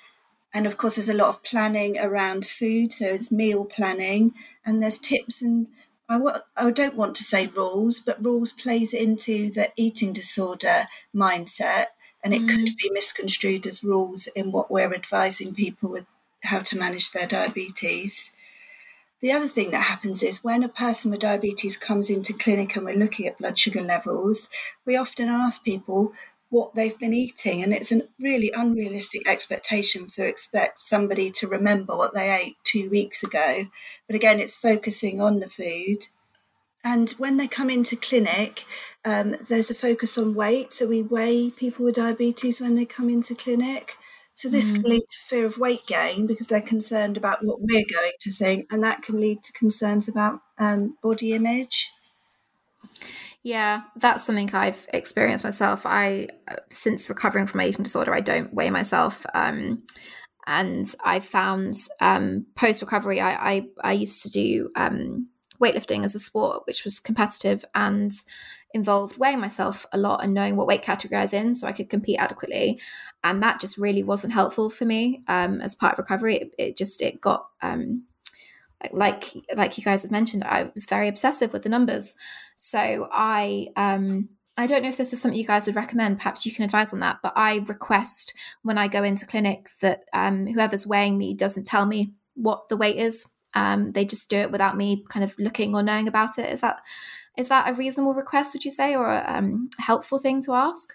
and 0.54 0.66
of 0.66 0.76
course, 0.76 0.94
there's 0.94 1.08
a 1.08 1.14
lot 1.14 1.30
of 1.30 1.42
planning 1.42 1.98
around 1.98 2.46
food. 2.46 2.92
So 2.92 3.06
it's 3.06 3.32
meal 3.32 3.64
planning, 3.64 4.34
and 4.64 4.82
there's 4.82 4.98
tips 4.98 5.42
and 5.42 5.66
I 6.08 6.18
w- 6.18 6.42
I 6.56 6.70
don't 6.70 6.96
want 6.96 7.16
to 7.16 7.24
say 7.24 7.46
rules, 7.46 8.00
but 8.00 8.22
rules 8.22 8.52
plays 8.52 8.92
into 8.92 9.50
the 9.50 9.70
eating 9.76 10.12
disorder 10.12 10.86
mindset, 11.14 11.86
and 12.22 12.34
it 12.34 12.42
mm. 12.42 12.48
could 12.48 12.76
be 12.76 12.90
misconstrued 12.90 13.66
as 13.66 13.82
rules 13.82 14.26
in 14.28 14.52
what 14.52 14.70
we're 14.70 14.94
advising 14.94 15.54
people 15.54 15.88
with 15.88 16.04
how 16.42 16.58
to 16.58 16.76
manage 16.76 17.12
their 17.12 17.26
diabetes. 17.26 18.32
The 19.22 19.32
other 19.32 19.48
thing 19.48 19.70
that 19.70 19.84
happens 19.84 20.22
is 20.22 20.44
when 20.44 20.62
a 20.62 20.68
person 20.68 21.10
with 21.10 21.20
diabetes 21.20 21.76
comes 21.76 22.10
into 22.10 22.32
clinic 22.32 22.76
and 22.76 22.84
we're 22.84 22.96
looking 22.96 23.26
at 23.26 23.38
blood 23.38 23.58
sugar 23.58 23.80
levels, 23.80 24.50
we 24.84 24.96
often 24.96 25.28
ask 25.28 25.64
people, 25.64 26.12
what 26.52 26.74
they've 26.74 26.98
been 26.98 27.14
eating 27.14 27.62
and 27.62 27.72
it's 27.72 27.90
a 27.90 28.02
really 28.20 28.52
unrealistic 28.54 29.26
expectation 29.26 30.06
for 30.06 30.26
expect 30.26 30.78
somebody 30.78 31.30
to 31.30 31.48
remember 31.48 31.96
what 31.96 32.12
they 32.12 32.30
ate 32.30 32.56
two 32.62 32.90
weeks 32.90 33.22
ago. 33.22 33.64
But 34.06 34.16
again 34.16 34.38
it's 34.38 34.54
focusing 34.54 35.18
on 35.18 35.40
the 35.40 35.48
food. 35.48 36.08
And 36.84 37.08
when 37.12 37.38
they 37.38 37.48
come 37.48 37.70
into 37.70 37.96
clinic 37.96 38.66
um, 39.06 39.34
there's 39.48 39.70
a 39.70 39.74
focus 39.74 40.18
on 40.18 40.34
weight. 40.34 40.74
So 40.74 40.86
we 40.86 41.00
weigh 41.00 41.48
people 41.48 41.86
with 41.86 41.94
diabetes 41.94 42.60
when 42.60 42.74
they 42.74 42.84
come 42.84 43.08
into 43.08 43.34
clinic 43.34 43.96
so 44.34 44.48
this 44.48 44.72
mm. 44.72 44.76
can 44.76 44.84
lead 44.84 45.02
to 45.02 45.18
fear 45.26 45.46
of 45.46 45.58
weight 45.58 45.86
gain 45.86 46.26
because 46.26 46.46
they're 46.46 46.60
concerned 46.60 47.16
about 47.16 47.44
what 47.44 47.60
we're 47.60 47.84
going 47.84 48.12
to 48.20 48.30
think 48.30 48.66
and 48.70 48.82
that 48.82 49.02
can 49.02 49.20
lead 49.20 49.42
to 49.42 49.52
concerns 49.52 50.08
about 50.08 50.40
um, 50.58 50.96
body 51.02 51.32
image 51.32 51.90
yeah, 53.44 53.82
that's 53.96 54.24
something 54.24 54.54
I've 54.54 54.86
experienced 54.92 55.44
myself. 55.44 55.82
I, 55.84 56.28
uh, 56.46 56.56
since 56.70 57.08
recovering 57.08 57.48
from 57.48 57.58
my 57.58 57.66
eating 57.66 57.82
disorder, 57.82 58.14
I 58.14 58.20
don't 58.20 58.54
weigh 58.54 58.70
myself. 58.70 59.26
Um, 59.34 59.82
and 60.46 60.92
I 61.04 61.18
found 61.18 61.74
um, 62.00 62.46
post 62.54 62.82
recovery, 62.82 63.20
I, 63.20 63.32
I, 63.32 63.68
I 63.82 63.92
used 63.92 64.22
to 64.22 64.30
do 64.30 64.70
um, 64.76 65.28
weightlifting 65.60 66.04
as 66.04 66.14
a 66.14 66.20
sport, 66.20 66.62
which 66.66 66.84
was 66.84 67.00
competitive 67.00 67.64
and 67.74 68.12
involved 68.74 69.18
weighing 69.18 69.40
myself 69.40 69.86
a 69.92 69.98
lot 69.98 70.22
and 70.22 70.34
knowing 70.34 70.56
what 70.56 70.66
weight 70.66 70.82
category 70.82 71.18
I 71.18 71.22
was 71.22 71.32
in 71.32 71.54
so 71.54 71.66
I 71.66 71.72
could 71.72 71.88
compete 71.88 72.18
adequately. 72.18 72.80
And 73.24 73.42
that 73.42 73.60
just 73.60 73.78
really 73.78 74.02
wasn't 74.02 74.32
helpful 74.32 74.70
for 74.70 74.84
me 74.84 75.22
um, 75.28 75.60
as 75.60 75.74
part 75.74 75.92
of 75.94 75.98
recovery. 75.98 76.36
It, 76.36 76.54
it 76.58 76.76
just 76.76 77.00
it 77.02 77.20
got 77.20 77.46
um, 77.60 78.04
like 78.90 79.32
like 79.56 79.78
you 79.78 79.84
guys 79.84 80.02
have 80.02 80.10
mentioned 80.10 80.42
i 80.44 80.70
was 80.74 80.86
very 80.86 81.08
obsessive 81.08 81.52
with 81.52 81.62
the 81.62 81.68
numbers. 81.68 82.16
So 82.56 83.08
i 83.12 83.68
um 83.76 84.28
i 84.56 84.66
don't 84.66 84.82
know 84.82 84.88
if 84.88 84.96
this 84.96 85.12
is 85.12 85.20
something 85.20 85.38
you 85.38 85.46
guys 85.46 85.66
would 85.66 85.76
recommend. 85.76 86.18
Perhaps 86.18 86.44
you 86.44 86.52
can 86.52 86.64
advise 86.64 86.92
on 86.92 87.00
that. 87.00 87.18
But 87.22 87.32
i 87.36 87.58
request 87.66 88.34
when 88.62 88.78
i 88.78 88.88
go 88.88 89.04
into 89.04 89.26
clinic 89.26 89.68
that 89.80 90.04
um, 90.12 90.46
whoever's 90.46 90.86
weighing 90.86 91.16
me 91.18 91.34
doesn't 91.34 91.66
tell 91.66 91.86
me 91.86 92.12
what 92.34 92.68
the 92.68 92.76
weight 92.76 92.96
is. 92.96 93.26
Um, 93.54 93.92
they 93.92 94.04
just 94.04 94.30
do 94.30 94.38
it 94.38 94.50
without 94.50 94.76
me 94.76 95.04
kind 95.08 95.22
of 95.22 95.34
looking 95.38 95.74
or 95.74 95.82
knowing 95.82 96.08
about 96.08 96.38
it. 96.38 96.50
Is 96.50 96.62
that 96.62 96.78
is 97.36 97.48
that 97.48 97.68
a 97.68 97.74
reasonable 97.74 98.14
request 98.14 98.54
would 98.54 98.64
you 98.64 98.70
say 98.70 98.94
or 98.94 99.10
a 99.10 99.24
um, 99.26 99.70
helpful 99.78 100.18
thing 100.18 100.40
to 100.42 100.52
ask 100.52 100.94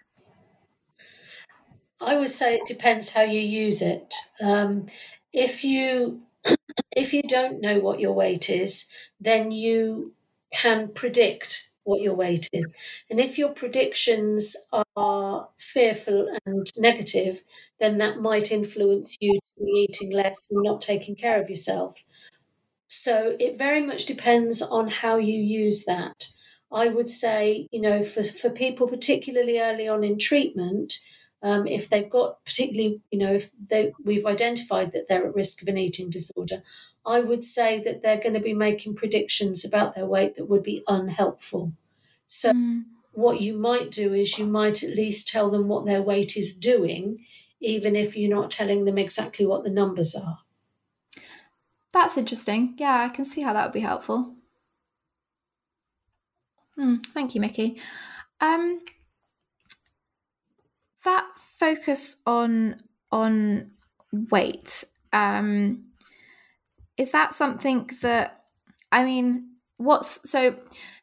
i 2.02 2.18
would 2.18 2.32
say 2.32 2.56
it 2.56 2.68
depends 2.68 3.10
how 3.10 3.22
you 3.22 3.40
use 3.40 3.82
it 3.82 4.14
um, 4.42 4.88
if 5.34 5.64
you 5.64 6.22
if 6.96 7.14
you 7.14 7.22
don't 7.24 7.62
know 7.62 7.80
what 7.80 8.00
your 8.00 8.14
weight 8.14 8.50
is, 8.50 8.88
then 9.20 9.52
you 9.52 10.14
can 10.52 10.90
predict 10.90 11.70
what 11.84 12.02
your 12.02 12.16
weight 12.16 12.50
is. 12.52 12.74
And 13.10 13.20
if 13.20 13.38
your 13.38 13.50
predictions 13.50 14.56
are 14.96 15.48
fearful 15.58 16.28
and 16.46 16.68
negative, 16.78 17.44
then 17.80 17.98
that 18.00 18.20
might 18.20 18.52
influence 18.52 19.16
you 19.22 19.34
to 19.34 19.64
be 19.64 19.88
eating 19.90 20.12
less 20.12 20.48
and 20.52 20.64
not 20.64 20.82
taking 20.82 21.16
care 21.16 21.42
of 21.42 21.50
yourself. 21.50 22.04
So 22.90 23.36
it 23.40 23.58
very 23.58 23.86
much 23.86 24.06
depends 24.06 24.62
on 24.62 24.88
how 24.88 25.18
you 25.18 25.40
use 25.40 25.86
that. 25.86 26.27
I 26.72 26.88
would 26.90 27.10
say, 27.10 27.68
you 27.72 27.82
know, 27.82 28.04
for, 28.04 28.24
for 28.24 28.50
people, 28.50 28.88
particularly 28.88 29.60
early 29.60 29.88
on 29.88 30.04
in 30.04 30.20
treatment, 30.20 31.00
um, 31.42 31.68
if 31.68 31.90
they've 31.90 32.10
got 32.10 32.44
particularly, 32.46 33.02
you 33.12 33.20
know, 33.20 33.34
if 33.34 33.52
they, 33.70 33.94
we've 34.04 34.26
identified 34.26 34.92
that 34.92 35.08
they're 35.08 35.26
at 35.26 35.36
risk 35.36 35.62
of 35.62 35.68
an 35.68 35.78
eating 35.78 36.10
disorder, 36.10 36.64
I 37.06 37.22
would 37.22 37.44
say 37.44 37.82
that 37.84 38.02
they're 38.02 38.20
going 38.20 38.34
to 38.34 38.40
be 38.40 38.54
making 38.54 38.96
predictions 38.96 39.64
about 39.64 39.96
their 39.96 40.06
weight 40.06 40.36
that 40.36 40.50
would 40.50 40.64
be 40.64 40.84
unhelpful. 40.88 41.74
So, 42.26 42.52
mm. 42.52 42.84
what 43.14 43.40
you 43.40 43.54
might 43.54 43.92
do 43.92 44.14
is 44.14 44.38
you 44.38 44.46
might 44.46 44.84
at 44.84 44.96
least 44.96 45.30
tell 45.30 45.50
them 45.50 45.68
what 45.68 45.86
their 45.86 46.02
weight 46.02 46.36
is 46.36 46.54
doing, 46.54 47.26
even 47.62 47.96
if 47.96 48.18
you're 48.18 48.36
not 48.36 48.52
telling 48.52 48.86
them 48.86 48.98
exactly 48.98 49.46
what 49.46 49.64
the 49.64 49.70
numbers 49.70 50.16
are. 50.16 50.40
That's 51.94 52.18
interesting. 52.18 52.76
Yeah, 52.78 52.98
I 53.00 53.10
can 53.10 53.26
see 53.26 53.42
how 53.42 53.54
that 53.54 53.66
would 53.66 53.74
be 53.74 53.80
helpful. 53.80 54.36
Mm, 56.80 57.06
thank 57.08 57.36
you, 57.36 57.42
Mickey. 57.42 57.80
Um, 58.40 58.82
that 61.04 61.26
focus 61.60 62.18
on 62.26 62.82
on 63.12 63.72
weight 64.12 64.84
um, 65.14 65.86
is 66.98 67.12
that 67.12 67.34
something 67.34 67.90
that 68.02 68.44
I 68.92 69.04
mean, 69.04 69.56
what's 69.78 70.30
so 70.30 70.56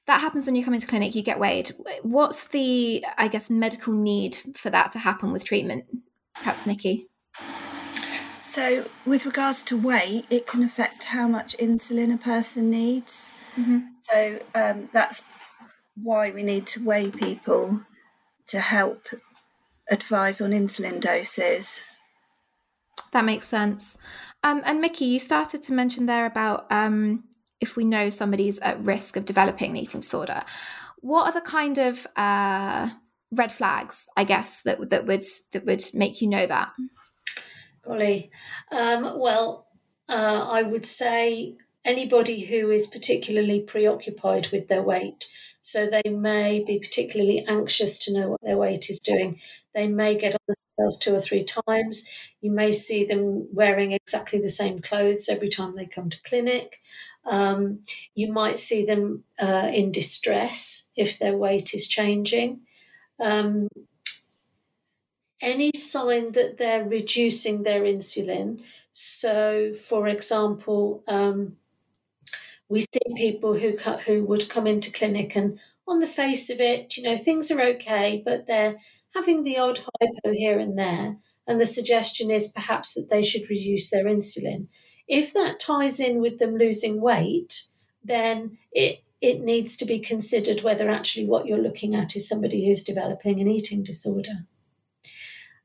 that 0.06 0.20
happens 0.20 0.46
when 0.46 0.54
you 0.54 0.64
come 0.64 0.74
into 0.74 0.86
clinic, 0.86 1.14
you 1.14 1.22
get 1.22 1.38
weighed. 1.38 1.72
What's 2.02 2.48
the, 2.48 3.04
I 3.16 3.28
guess, 3.28 3.48
medical 3.48 3.94
need 3.94 4.36
for 4.54 4.68
that 4.70 4.92
to 4.92 4.98
happen 4.98 5.32
with 5.32 5.44
treatment? 5.44 5.86
Perhaps 6.34 6.66
Nikki. 6.66 7.08
So, 8.42 8.84
with 9.06 9.24
regards 9.24 9.62
to 9.64 9.76
weight, 9.78 10.26
it 10.28 10.46
can 10.46 10.62
affect 10.62 11.04
how 11.04 11.26
much 11.26 11.56
insulin 11.56 12.12
a 12.12 12.18
person 12.18 12.68
needs. 12.68 13.30
Mm-hmm. 13.58 13.78
So, 14.02 14.40
um, 14.54 14.90
that's 14.92 15.22
why 16.00 16.30
we 16.30 16.42
need 16.42 16.66
to 16.68 16.84
weigh 16.84 17.10
people 17.10 17.80
to 18.46 18.60
help 18.60 19.06
advise 19.90 20.40
on 20.40 20.50
insulin 20.50 21.00
doses. 21.00 21.82
That 23.12 23.24
makes 23.24 23.46
sense. 23.46 23.96
Um, 24.42 24.62
and 24.64 24.80
Mickey, 24.80 25.06
you 25.06 25.18
started 25.18 25.62
to 25.64 25.72
mention 25.72 26.06
there 26.06 26.26
about 26.26 26.66
um, 26.70 27.24
if 27.60 27.76
we 27.76 27.84
know 27.84 28.10
somebody's 28.10 28.58
at 28.60 28.84
risk 28.84 29.16
of 29.16 29.24
developing 29.24 29.70
an 29.70 29.76
eating 29.76 30.00
disorder. 30.00 30.42
What 31.00 31.26
are 31.26 31.32
the 31.32 31.46
kind 31.46 31.78
of 31.78 32.06
uh, 32.16 32.90
red 33.30 33.52
flags, 33.52 34.06
I 34.16 34.24
guess, 34.24 34.62
that 34.62 34.90
that 34.90 35.06
would 35.06 35.24
that 35.52 35.64
would 35.64 35.82
make 35.94 36.20
you 36.20 36.28
know 36.28 36.46
that? 36.46 36.72
Golly, 37.84 38.30
um, 38.70 39.18
well, 39.18 39.66
uh, 40.08 40.48
I 40.50 40.62
would 40.62 40.86
say 40.86 41.56
anybody 41.84 42.46
who 42.46 42.70
is 42.70 42.86
particularly 42.86 43.60
preoccupied 43.60 44.48
with 44.52 44.68
their 44.68 44.82
weight. 44.82 45.28
So 45.62 45.86
they 45.86 46.10
may 46.10 46.62
be 46.62 46.78
particularly 46.78 47.44
anxious 47.46 47.98
to 48.00 48.12
know 48.12 48.28
what 48.30 48.40
their 48.42 48.58
weight 48.58 48.90
is 48.90 48.98
doing. 48.98 49.40
They 49.74 49.88
may 49.88 50.16
get 50.16 50.34
on 50.34 50.40
the 50.46 50.54
scales 50.74 50.98
two 50.98 51.14
or 51.14 51.20
three 51.20 51.44
times. 51.44 52.08
You 52.40 52.50
may 52.50 52.70
see 52.72 53.04
them 53.04 53.48
wearing 53.52 53.92
exactly 53.92 54.38
the 54.40 54.48
same 54.48 54.80
clothes 54.80 55.28
every 55.28 55.48
time 55.48 55.74
they 55.74 55.86
come 55.86 56.10
to 56.10 56.22
clinic. 56.22 56.80
Um, 57.24 57.80
you 58.14 58.30
might 58.30 58.58
see 58.58 58.84
them 58.84 59.24
uh, 59.38 59.70
in 59.72 59.90
distress 59.90 60.90
if 60.96 61.18
their 61.18 61.36
weight 61.36 61.72
is 61.74 61.88
changing. 61.88 62.60
Um, 63.18 63.68
any 65.40 65.72
sign 65.74 66.32
that 66.32 66.58
they're 66.58 66.84
reducing 66.84 67.62
their 67.62 67.82
insulin. 67.82 68.62
So, 68.92 69.72
for 69.72 70.08
example, 70.08 71.02
um, 71.06 71.56
we 72.68 72.80
see 72.80 73.14
people 73.16 73.54
who 73.54 73.76
who 74.06 74.24
would 74.24 74.48
come 74.48 74.66
into 74.66 74.92
clinic 74.92 75.36
and 75.36 75.58
on 75.86 76.00
the 76.00 76.06
face 76.06 76.50
of 76.50 76.60
it, 76.60 76.96
you 76.96 77.02
know, 77.02 77.16
things 77.16 77.50
are 77.50 77.60
okay, 77.60 78.22
but 78.24 78.46
they're 78.46 78.76
having 79.14 79.42
the 79.42 79.58
odd 79.58 79.78
hypo 79.78 80.32
here 80.32 80.58
and 80.58 80.78
there. 80.78 81.16
And 81.46 81.60
the 81.60 81.66
suggestion 81.66 82.30
is 82.30 82.52
perhaps 82.52 82.94
that 82.94 83.10
they 83.10 83.22
should 83.22 83.50
reduce 83.50 83.90
their 83.90 84.04
insulin. 84.04 84.68
If 85.06 85.34
that 85.34 85.60
ties 85.60 86.00
in 86.00 86.20
with 86.20 86.38
them 86.38 86.56
losing 86.56 87.02
weight, 87.02 87.64
then 88.02 88.56
it, 88.72 89.00
it 89.20 89.42
needs 89.42 89.76
to 89.76 89.84
be 89.84 90.00
considered 90.00 90.62
whether 90.62 90.90
actually 90.90 91.26
what 91.26 91.46
you're 91.46 91.58
looking 91.58 91.94
at 91.94 92.16
is 92.16 92.26
somebody 92.26 92.66
who's 92.66 92.82
developing 92.82 93.40
an 93.40 93.48
eating 93.48 93.82
disorder. 93.82 94.46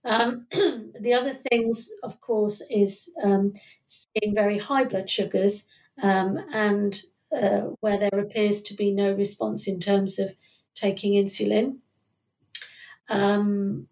Um, 0.04 0.48
the 0.52 1.14
other 1.14 1.34
things, 1.34 1.90
of 2.04 2.20
course, 2.20 2.62
is 2.70 3.12
um, 3.24 3.54
seeing 3.86 4.36
very 4.36 4.58
high 4.58 4.84
blood 4.84 5.10
sugars 5.10 5.68
um, 6.02 6.40
and 6.54 7.02
uh, 7.36 7.72
where 7.80 7.98
there 7.98 8.20
appears 8.20 8.62
to 8.64 8.74
be 8.74 8.92
no 8.92 9.14
response 9.14 9.68
in 9.68 9.80
terms 9.80 10.20
of 10.20 10.36
taking 10.76 11.14
insulin. 11.14 11.78
Um, 13.10 13.88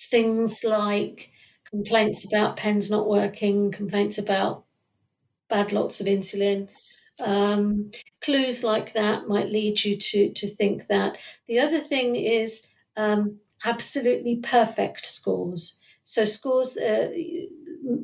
things 0.00 0.64
like 0.64 1.30
complaints 1.68 2.24
about 2.24 2.56
pens 2.56 2.90
not 2.90 3.08
working, 3.08 3.70
complaints 3.70 4.18
about 4.18 4.64
bad 5.48 5.72
lots 5.72 6.00
of 6.00 6.06
insulin. 6.06 6.68
Um, 7.22 7.90
clues 8.20 8.64
like 8.64 8.94
that 8.94 9.28
might 9.28 9.48
lead 9.48 9.84
you 9.84 9.96
to, 9.96 10.32
to 10.32 10.48
think 10.48 10.86
that. 10.88 11.18
The 11.46 11.60
other 11.60 11.78
thing 11.78 12.16
is 12.16 12.68
um, 12.96 13.38
absolutely 13.64 14.36
perfect 14.36 15.04
scores. 15.04 15.78
So, 16.04 16.24
scores, 16.24 16.76
uh, 16.76 17.10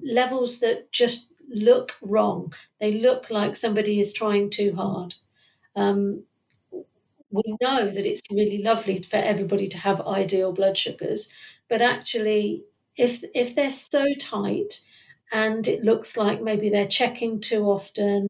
levels 0.05 0.61
that 0.61 0.93
just 0.93 1.33
look 1.49 1.97
wrong. 2.03 2.53
They 2.81 2.93
look 2.93 3.31
like 3.31 3.57
somebody 3.57 4.01
is 4.01 4.13
trying 4.13 4.51
too 4.51 4.75
hard. 4.75 5.15
Um, 5.77 6.25
we 7.31 7.57
know 7.61 7.91
that 7.91 8.07
it's 8.07 8.23
really 8.31 8.63
lovely 8.63 8.97
for 8.97 9.17
everybody 9.17 9.67
to 9.69 9.79
have 9.79 10.01
ideal 10.07 10.53
blood 10.53 10.79
sugars, 10.79 11.33
but 11.69 11.83
actually, 11.83 12.65
if 12.97 13.23
if 13.35 13.55
they're 13.55 13.71
so 13.71 14.07
tight 14.19 14.81
and 15.31 15.69
it 15.69 15.85
looks 15.85 16.17
like 16.17 16.43
maybe 16.43 16.71
they're 16.71 16.87
checking 16.87 17.41
too 17.41 17.65
often, 17.65 18.27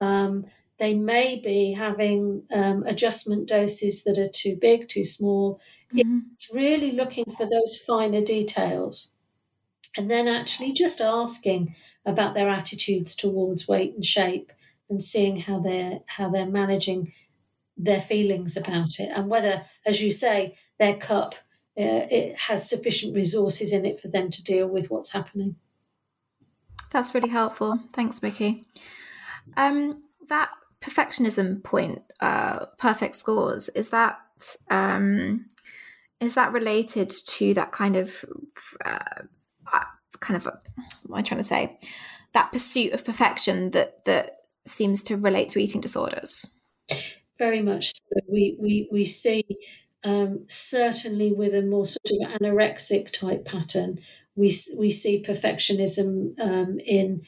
um, 0.00 0.46
they 0.78 0.94
may 0.94 1.38
be 1.38 1.72
having 1.72 2.42
um, 2.52 2.84
adjustment 2.86 3.48
doses 3.48 4.04
that 4.04 4.18
are 4.18 4.28
too 4.28 4.56
big, 4.56 4.88
too 4.88 5.04
small. 5.04 5.60
Mm-hmm. 5.94 6.20
It's 6.36 6.50
really 6.52 6.92
looking 6.92 7.26
for 7.26 7.46
those 7.46 7.76
finer 7.86 8.22
details. 8.22 9.12
And 9.96 10.10
then 10.10 10.28
actually 10.28 10.72
just 10.72 11.00
asking 11.00 11.74
about 12.08 12.34
their 12.34 12.48
attitudes 12.48 13.14
towards 13.14 13.68
weight 13.68 13.94
and 13.94 14.04
shape 14.04 14.52
and 14.90 15.02
seeing 15.02 15.36
how 15.36 15.60
they're 15.60 16.00
how 16.06 16.28
they're 16.28 16.46
managing 16.46 17.12
their 17.76 18.00
feelings 18.00 18.56
about 18.56 18.98
it 18.98 19.10
and 19.14 19.28
whether, 19.28 19.62
as 19.86 20.02
you 20.02 20.10
say, 20.10 20.56
their 20.78 20.96
cup 20.96 21.34
uh, 21.78 22.10
it 22.10 22.36
has 22.36 22.68
sufficient 22.68 23.14
resources 23.14 23.72
in 23.72 23.86
it 23.86 24.00
for 24.00 24.08
them 24.08 24.30
to 24.30 24.42
deal 24.42 24.66
with 24.66 24.90
what's 24.90 25.12
happening. 25.12 25.54
That's 26.90 27.14
really 27.14 27.28
helpful. 27.28 27.78
Thanks, 27.92 28.20
Mickey. 28.20 28.64
Um, 29.56 30.02
that 30.28 30.50
perfectionism 30.80 31.62
point, 31.62 32.00
uh, 32.18 32.66
perfect 32.78 33.14
scores, 33.14 33.68
is 33.70 33.90
that 33.90 34.18
um, 34.70 35.46
is 36.18 36.34
that 36.34 36.52
related 36.52 37.10
to 37.10 37.54
that 37.54 37.70
kind 37.70 37.94
of 37.94 38.24
uh, 38.84 39.22
kind 40.20 40.36
of 40.36 40.44
what 40.44 40.62
am 41.08 41.14
I 41.14 41.22
trying 41.22 41.40
to 41.40 41.44
say? 41.44 41.78
That 42.34 42.52
pursuit 42.52 42.92
of 42.92 43.04
perfection 43.04 43.70
that 43.70 44.04
that 44.04 44.40
seems 44.66 45.02
to 45.04 45.16
relate 45.16 45.48
to 45.50 45.58
eating 45.58 45.80
disorders. 45.80 46.46
Very 47.38 47.62
much. 47.62 47.92
So. 47.94 48.20
We 48.28 48.56
we 48.60 48.88
we 48.90 49.04
see 49.04 49.44
um, 50.04 50.44
certainly 50.48 51.32
with 51.32 51.54
a 51.54 51.62
more 51.62 51.86
sort 51.86 52.22
of 52.22 52.40
anorexic 52.40 53.10
type 53.10 53.44
pattern, 53.44 53.98
we 54.36 54.56
we 54.76 54.90
see 54.90 55.22
perfectionism 55.22 56.38
um, 56.40 56.78
in 56.80 57.22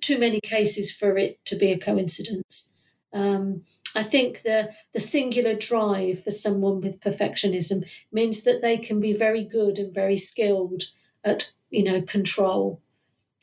too 0.00 0.18
many 0.18 0.40
cases 0.40 0.92
for 0.92 1.18
it 1.18 1.44
to 1.44 1.56
be 1.56 1.72
a 1.72 1.78
coincidence. 1.78 2.72
Um, 3.12 3.64
I 3.94 4.02
think 4.02 4.42
the 4.42 4.70
the 4.92 5.00
singular 5.00 5.54
drive 5.54 6.22
for 6.22 6.30
someone 6.30 6.80
with 6.80 7.00
perfectionism 7.00 7.88
means 8.12 8.44
that 8.44 8.62
they 8.62 8.78
can 8.78 9.00
be 9.00 9.12
very 9.12 9.44
good 9.44 9.78
and 9.78 9.92
very 9.92 10.16
skilled 10.16 10.84
at 11.24 11.52
you 11.70 11.84
know 11.84 12.02
control, 12.02 12.80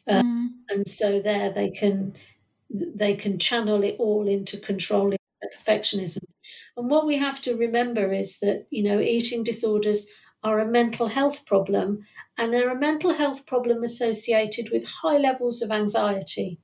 uh, 0.08 0.22
mm. 0.22 0.48
and 0.70 0.88
so 0.88 1.20
there 1.20 1.52
they 1.52 1.70
can 1.70 2.16
they 2.70 3.16
can 3.16 3.40
channel 3.40 3.84
it 3.84 3.96
all 3.98 4.28
into 4.28 4.58
controlling 4.58 5.18
perfectionism. 5.68 6.24
And 6.76 6.90
what 6.90 7.06
we 7.06 7.18
have 7.18 7.42
to 7.42 7.56
remember 7.56 8.12
is 8.12 8.40
that, 8.40 8.68
you 8.70 8.84
know, 8.84 9.00
eating 9.00 9.44
disorders 9.44 10.08
are 10.44 10.60
a 10.60 10.66
mental 10.66 11.08
health 11.08 11.46
problem 11.46 12.06
and 12.38 12.54
they're 12.54 12.72
a 12.72 12.80
mental 12.80 13.14
health 13.14 13.46
problem 13.46 13.84
associated 13.84 14.70
with 14.72 14.86
high 14.86 15.18
levels 15.18 15.62
of 15.62 15.72
anxiety. 15.72 16.60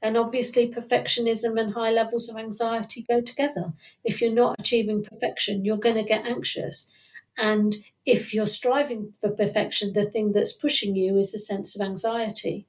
And 0.00 0.16
obviously, 0.16 0.70
perfectionism 0.70 1.60
and 1.60 1.74
high 1.74 1.90
levels 1.90 2.28
of 2.28 2.36
anxiety 2.36 3.04
go 3.08 3.20
together. 3.20 3.72
If 4.04 4.20
you're 4.20 4.32
not 4.32 4.54
achieving 4.60 5.02
perfection, 5.02 5.64
you're 5.64 5.76
going 5.76 5.96
to 5.96 6.04
get 6.04 6.24
anxious. 6.24 6.94
And 7.38 7.74
if 8.04 8.34
you're 8.34 8.46
striving 8.46 9.12
for 9.12 9.30
perfection, 9.30 9.92
the 9.92 10.04
thing 10.04 10.32
that's 10.32 10.52
pushing 10.52 10.96
you 10.96 11.16
is 11.16 11.34
a 11.34 11.38
sense 11.38 11.78
of 11.78 11.86
anxiety. 11.86 12.66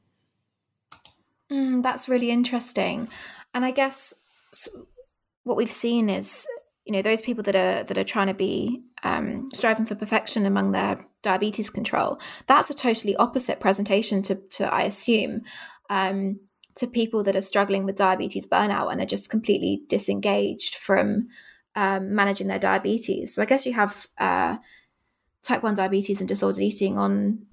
Mm, 1.51 1.81
that's 1.81 2.07
really 2.07 2.29
interesting. 2.29 3.09
And 3.53 3.65
I 3.65 3.71
guess 3.71 4.13
what 5.43 5.57
we've 5.57 5.71
seen 5.71 6.09
is 6.09 6.47
you 6.85 6.93
know 6.93 7.01
those 7.01 7.21
people 7.21 7.43
that 7.43 7.55
are 7.55 7.83
that 7.83 7.97
are 7.97 8.03
trying 8.03 8.27
to 8.27 8.33
be 8.33 8.83
um, 9.03 9.47
striving 9.53 9.85
for 9.85 9.95
perfection 9.95 10.45
among 10.45 10.71
their 10.71 11.05
diabetes 11.21 11.69
control 11.69 12.19
that's 12.47 12.69
a 12.69 12.73
totally 12.73 13.15
opposite 13.17 13.59
presentation 13.59 14.23
to, 14.23 14.35
to 14.49 14.73
i 14.73 14.81
assume 14.81 15.41
um, 15.89 16.39
to 16.75 16.87
people 16.87 17.23
that 17.23 17.35
are 17.35 17.41
struggling 17.41 17.83
with 17.83 17.95
diabetes 17.95 18.47
burnout 18.47 18.91
and 18.91 19.01
are 19.01 19.05
just 19.05 19.29
completely 19.29 19.83
disengaged 19.87 20.75
from 20.75 21.27
um, 21.79 22.13
managing 22.13 22.47
their 22.47 22.59
diabetes 22.59 23.33
so 23.33 23.41
i 23.41 23.45
guess 23.45 23.65
you 23.65 23.73
have 23.73 24.07
uh, 24.17 24.57
type 25.43 25.63
1 25.63 25.75
diabetes 25.75 26.19
and 26.19 26.27
disordered 26.27 26.63
eating 26.63 26.97
on 26.97 27.45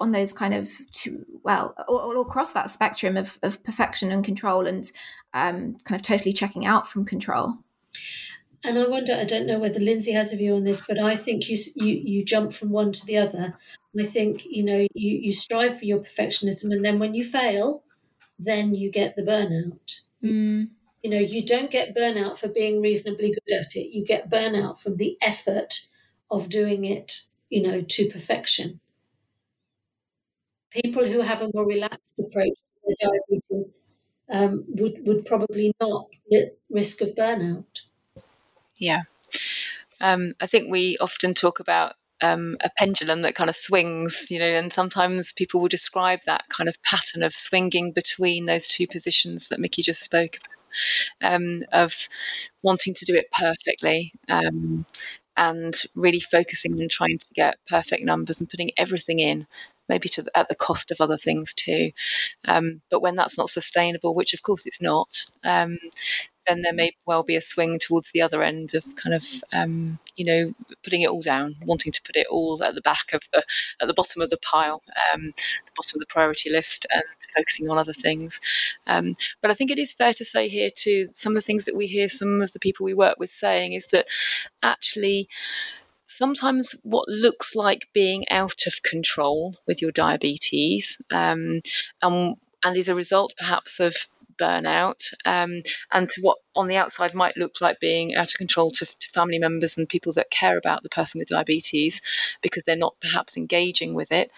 on 0.00 0.12
those 0.12 0.32
kind 0.32 0.54
of 0.54 0.68
two, 0.92 1.26
well 1.42 1.74
all, 1.88 1.98
all, 1.98 2.20
across 2.20 2.52
that 2.52 2.70
spectrum 2.70 3.16
of, 3.16 3.36
of 3.42 3.64
perfection 3.64 4.12
and 4.12 4.24
control 4.24 4.64
and 4.64 4.92
um, 5.34 5.76
kind 5.82 6.00
of 6.00 6.02
totally 6.02 6.32
checking 6.32 6.64
out 6.64 6.86
from 6.86 7.04
control 7.04 7.58
and 8.64 8.78
I 8.78 8.88
wonder, 8.88 9.14
I 9.14 9.24
don't 9.24 9.46
know 9.46 9.58
whether 9.58 9.78
Lindsay 9.78 10.12
has 10.12 10.32
a 10.32 10.36
view 10.36 10.56
on 10.56 10.64
this, 10.64 10.84
but 10.86 10.98
I 10.98 11.14
think 11.14 11.48
you 11.48 11.56
you 11.76 12.00
you 12.04 12.24
jump 12.24 12.52
from 12.52 12.70
one 12.70 12.92
to 12.92 13.06
the 13.06 13.16
other. 13.16 13.56
I 13.98 14.04
think 14.04 14.44
you 14.44 14.64
know 14.64 14.86
you 14.94 15.18
you 15.18 15.32
strive 15.32 15.78
for 15.78 15.84
your 15.84 16.00
perfectionism, 16.00 16.72
and 16.72 16.84
then 16.84 16.98
when 16.98 17.14
you 17.14 17.24
fail, 17.24 17.84
then 18.38 18.74
you 18.74 18.90
get 18.90 19.14
the 19.14 19.22
burnout. 19.22 20.00
Mm. 20.22 20.70
You 21.02 21.10
know, 21.10 21.18
you 21.18 21.44
don't 21.44 21.70
get 21.70 21.94
burnout 21.94 22.38
for 22.38 22.48
being 22.48 22.80
reasonably 22.80 23.30
good 23.30 23.56
at 23.60 23.76
it. 23.76 23.94
You 23.94 24.04
get 24.04 24.30
burnout 24.30 24.80
from 24.80 24.96
the 24.96 25.16
effort 25.22 25.86
of 26.30 26.48
doing 26.48 26.84
it. 26.84 27.22
You 27.50 27.62
know, 27.62 27.80
to 27.80 28.08
perfection. 28.08 28.80
People 30.70 31.06
who 31.06 31.20
have 31.20 31.40
a 31.40 31.50
more 31.54 31.66
relaxed 31.66 32.14
approach 32.18 32.58
to 32.84 32.96
diabetes 33.00 33.84
um, 34.30 34.64
would 34.68 35.06
would 35.06 35.24
probably 35.24 35.72
not 35.80 36.06
risk 36.70 37.00
of 37.00 37.14
burnout. 37.14 37.64
Yeah. 38.76 39.02
Um, 40.00 40.34
I 40.40 40.46
think 40.46 40.70
we 40.70 40.96
often 40.98 41.34
talk 41.34 41.60
about 41.60 41.94
um, 42.20 42.56
a 42.60 42.70
pendulum 42.76 43.22
that 43.22 43.34
kind 43.34 43.50
of 43.50 43.56
swings, 43.56 44.26
you 44.30 44.38
know, 44.38 44.46
and 44.46 44.72
sometimes 44.72 45.32
people 45.32 45.60
will 45.60 45.68
describe 45.68 46.20
that 46.26 46.44
kind 46.48 46.68
of 46.68 46.80
pattern 46.82 47.22
of 47.22 47.34
swinging 47.34 47.92
between 47.92 48.46
those 48.46 48.66
two 48.66 48.86
positions 48.86 49.48
that 49.48 49.60
Mickey 49.60 49.82
just 49.82 50.02
spoke 50.02 50.36
about, 50.36 50.57
um, 51.22 51.64
of 51.72 51.94
wanting 52.62 52.94
to 52.94 53.04
do 53.04 53.14
it 53.14 53.26
perfectly 53.32 54.12
um, 54.28 54.86
and 55.36 55.82
really 55.94 56.20
focusing 56.20 56.74
on 56.80 56.88
trying 56.88 57.18
to 57.18 57.26
get 57.34 57.56
perfect 57.68 58.04
numbers 58.04 58.40
and 58.40 58.50
putting 58.50 58.70
everything 58.76 59.18
in 59.18 59.46
maybe 59.88 60.08
to 60.10 60.24
at 60.34 60.48
the 60.48 60.54
cost 60.54 60.90
of 60.90 61.00
other 61.00 61.16
things 61.16 61.52
too. 61.52 61.92
Um, 62.46 62.80
but 62.90 63.00
when 63.00 63.16
that's 63.16 63.38
not 63.38 63.50
sustainable, 63.50 64.14
which 64.14 64.34
of 64.34 64.42
course 64.42 64.66
it's 64.66 64.80
not, 64.80 65.24
um, 65.44 65.78
then 66.48 66.62
there 66.62 66.72
may 66.72 66.92
well 67.06 67.22
be 67.22 67.36
a 67.36 67.40
swing 67.40 67.78
towards 67.78 68.10
the 68.10 68.22
other 68.22 68.42
end 68.42 68.74
of 68.74 68.84
kind 68.96 69.14
of 69.14 69.24
um, 69.52 69.98
you 70.16 70.24
know 70.24 70.54
putting 70.82 71.02
it 71.02 71.10
all 71.10 71.22
down, 71.22 71.56
wanting 71.64 71.92
to 71.92 72.02
put 72.02 72.16
it 72.16 72.26
all 72.30 72.62
at 72.62 72.74
the 72.74 72.80
back 72.80 73.12
of 73.12 73.22
the 73.32 73.44
at 73.80 73.86
the 73.86 73.94
bottom 73.94 74.22
of 74.22 74.30
the 74.30 74.38
pile, 74.38 74.82
um, 75.12 75.26
the 75.26 75.72
bottom 75.76 75.96
of 75.96 76.00
the 76.00 76.06
priority 76.06 76.50
list, 76.50 76.86
and 76.92 77.04
focusing 77.36 77.68
on 77.68 77.78
other 77.78 77.92
things. 77.92 78.40
Um, 78.86 79.16
but 79.42 79.50
I 79.50 79.54
think 79.54 79.70
it 79.70 79.78
is 79.78 79.92
fair 79.92 80.14
to 80.14 80.24
say 80.24 80.48
here 80.48 80.70
too, 80.74 81.06
some 81.14 81.36
of 81.36 81.42
the 81.42 81.46
things 81.46 81.66
that 81.66 81.76
we 81.76 81.86
hear 81.86 82.08
some 82.08 82.40
of 82.40 82.52
the 82.52 82.58
people 82.58 82.84
we 82.84 82.94
work 82.94 83.18
with 83.18 83.30
saying 83.30 83.74
is 83.74 83.88
that 83.88 84.06
actually 84.62 85.28
sometimes 86.18 86.74
what 86.82 87.08
looks 87.08 87.54
like 87.54 87.86
being 87.94 88.28
out 88.28 88.66
of 88.66 88.82
control 88.82 89.54
with 89.68 89.80
your 89.80 89.92
diabetes 89.92 91.00
um, 91.12 91.60
and, 92.02 92.36
and 92.64 92.76
is 92.76 92.88
a 92.88 92.94
result 92.94 93.32
perhaps 93.38 93.78
of 93.78 93.94
burnout 94.36 95.12
um, 95.24 95.62
and 95.92 96.08
to 96.08 96.20
what 96.20 96.38
on 96.56 96.66
the 96.66 96.76
outside 96.76 97.14
might 97.14 97.36
look 97.36 97.60
like 97.60 97.78
being 97.78 98.16
out 98.16 98.32
of 98.32 98.34
control 98.34 98.70
to, 98.70 98.84
to, 98.86 99.08
family 99.10 99.38
members 99.38 99.76
and 99.78 99.88
people 99.88 100.12
that 100.12 100.30
care 100.30 100.58
about 100.58 100.82
the 100.82 100.88
person 100.88 101.20
with 101.20 101.28
diabetes 101.28 102.00
because 102.42 102.64
they're 102.64 102.76
not 102.76 102.94
perhaps 103.00 103.36
engaging 103.36 103.94
with 103.94 104.10
it 104.10 104.30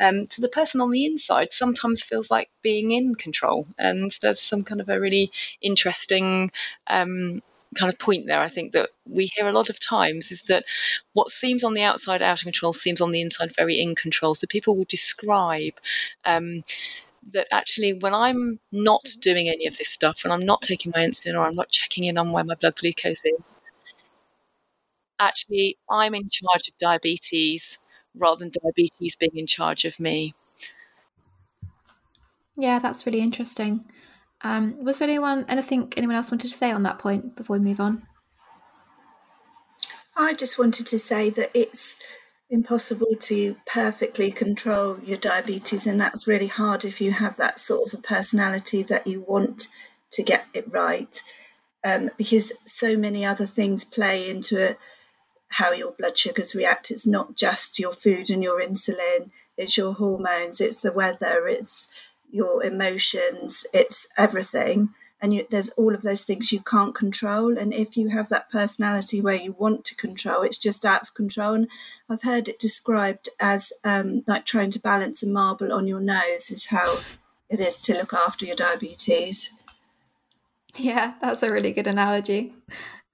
um, 0.00 0.26
to 0.26 0.40
the 0.40 0.48
person 0.48 0.80
on 0.80 0.90
the 0.90 1.04
inside 1.04 1.52
sometimes 1.52 2.02
feels 2.02 2.30
like 2.30 2.50
being 2.62 2.92
in 2.92 3.14
control. 3.14 3.66
And 3.78 4.16
there's 4.22 4.40
some 4.40 4.64
kind 4.64 4.80
of 4.80 4.88
a 4.88 5.00
really 5.00 5.30
interesting 5.60 6.50
um, 6.86 7.42
kind 7.76 7.92
of 7.92 7.98
point 7.98 8.26
there 8.26 8.40
I 8.40 8.48
think 8.48 8.72
that 8.72 8.90
we 9.06 9.30
hear 9.34 9.46
a 9.46 9.52
lot 9.52 9.68
of 9.68 9.78
times 9.78 10.32
is 10.32 10.42
that 10.42 10.64
what 11.12 11.30
seems 11.30 11.62
on 11.62 11.74
the 11.74 11.82
outside 11.82 12.22
out 12.22 12.38
of 12.38 12.44
control 12.44 12.72
seems 12.72 13.00
on 13.00 13.10
the 13.10 13.20
inside 13.20 13.54
very 13.56 13.80
in 13.80 13.94
control 13.94 14.34
so 14.34 14.46
people 14.46 14.76
will 14.76 14.86
describe 14.88 15.74
um, 16.24 16.64
that 17.32 17.46
actually 17.50 17.92
when 17.92 18.14
I'm 18.14 18.58
not 18.72 19.06
doing 19.20 19.48
any 19.48 19.66
of 19.66 19.76
this 19.78 19.88
stuff, 19.88 20.24
when 20.24 20.32
I'm 20.32 20.46
not 20.46 20.62
taking 20.62 20.92
my 20.94 21.02
insulin 21.02 21.34
or 21.34 21.46
I'm 21.46 21.54
not 21.54 21.70
checking 21.70 22.04
in 22.04 22.18
on 22.18 22.32
where 22.32 22.44
my 22.44 22.54
blood 22.54 22.76
glucose 22.76 23.24
is, 23.24 23.40
actually 25.18 25.76
I'm 25.90 26.14
in 26.14 26.28
charge 26.28 26.68
of 26.68 26.78
diabetes 26.78 27.78
rather 28.14 28.38
than 28.38 28.52
diabetes 28.62 29.16
being 29.16 29.36
in 29.36 29.46
charge 29.46 29.84
of 29.84 30.00
me. 30.00 30.34
Yeah, 32.56 32.78
that's 32.78 33.06
really 33.06 33.20
interesting. 33.20 33.84
Um, 34.42 34.84
was 34.84 34.98
there 34.98 35.08
anyone 35.08 35.44
anything 35.48 35.92
anyone 35.96 36.16
else 36.16 36.30
wanted 36.30 36.48
to 36.48 36.54
say 36.54 36.70
on 36.70 36.84
that 36.84 36.98
point 36.98 37.34
before 37.36 37.58
we 37.58 37.64
move 37.64 37.80
on? 37.80 38.06
I 40.16 40.34
just 40.34 40.58
wanted 40.58 40.86
to 40.88 40.98
say 40.98 41.30
that 41.30 41.50
it's 41.54 41.98
impossible 42.50 43.14
to 43.20 43.56
perfectly 43.66 44.30
control 44.30 44.98
your 45.04 45.18
diabetes, 45.18 45.86
and 45.86 46.00
that's 46.00 46.26
really 46.26 46.46
hard 46.46 46.84
if 46.84 47.00
you 47.00 47.12
have 47.12 47.36
that 47.36 47.60
sort 47.60 47.86
of 47.86 47.98
a 47.98 48.02
personality 48.02 48.82
that 48.84 49.06
you 49.06 49.20
want 49.20 49.68
to 50.12 50.22
get 50.22 50.46
it 50.54 50.72
right, 50.72 51.22
um, 51.84 52.10
because 52.16 52.52
so 52.64 52.96
many 52.96 53.24
other 53.24 53.46
things 53.46 53.84
play 53.84 54.30
into 54.30 54.56
it, 54.56 54.78
how 55.48 55.72
your 55.72 55.92
blood 55.92 56.16
sugars 56.16 56.54
react. 56.54 56.90
It's 56.90 57.06
not 57.06 57.36
just 57.36 57.78
your 57.78 57.92
food 57.92 58.30
and 58.30 58.42
your 58.42 58.60
insulin; 58.60 59.30
it's 59.56 59.76
your 59.76 59.94
hormones, 59.94 60.60
it's 60.60 60.80
the 60.80 60.92
weather, 60.92 61.46
it's 61.46 61.88
your 62.30 62.64
emotions, 62.64 63.66
it's 63.72 64.06
everything 64.16 64.90
and 65.20 65.34
you, 65.34 65.46
there's 65.50 65.70
all 65.70 65.94
of 65.94 66.02
those 66.02 66.22
things 66.22 66.52
you 66.52 66.60
can't 66.60 66.94
control 66.94 67.58
and 67.58 67.74
if 67.74 67.96
you 67.96 68.08
have 68.08 68.28
that 68.28 68.50
personality 68.50 69.20
where 69.20 69.34
you 69.34 69.52
want 69.52 69.84
to 69.84 69.96
control 69.96 70.42
it's 70.42 70.58
just 70.58 70.84
out 70.84 71.02
of 71.02 71.14
control 71.14 71.54
and 71.54 71.68
i've 72.08 72.22
heard 72.22 72.48
it 72.48 72.58
described 72.58 73.28
as 73.40 73.72
um, 73.84 74.22
like 74.26 74.44
trying 74.44 74.70
to 74.70 74.80
balance 74.80 75.22
a 75.22 75.26
marble 75.26 75.72
on 75.72 75.86
your 75.86 76.00
nose 76.00 76.50
is 76.50 76.66
how 76.66 76.98
it 77.48 77.60
is 77.60 77.80
to 77.80 77.94
look 77.94 78.12
after 78.12 78.44
your 78.44 78.56
diabetes. 78.56 79.50
Yeah 80.76 81.14
that's 81.22 81.42
a 81.42 81.50
really 81.50 81.72
good 81.72 81.86
analogy. 81.86 82.54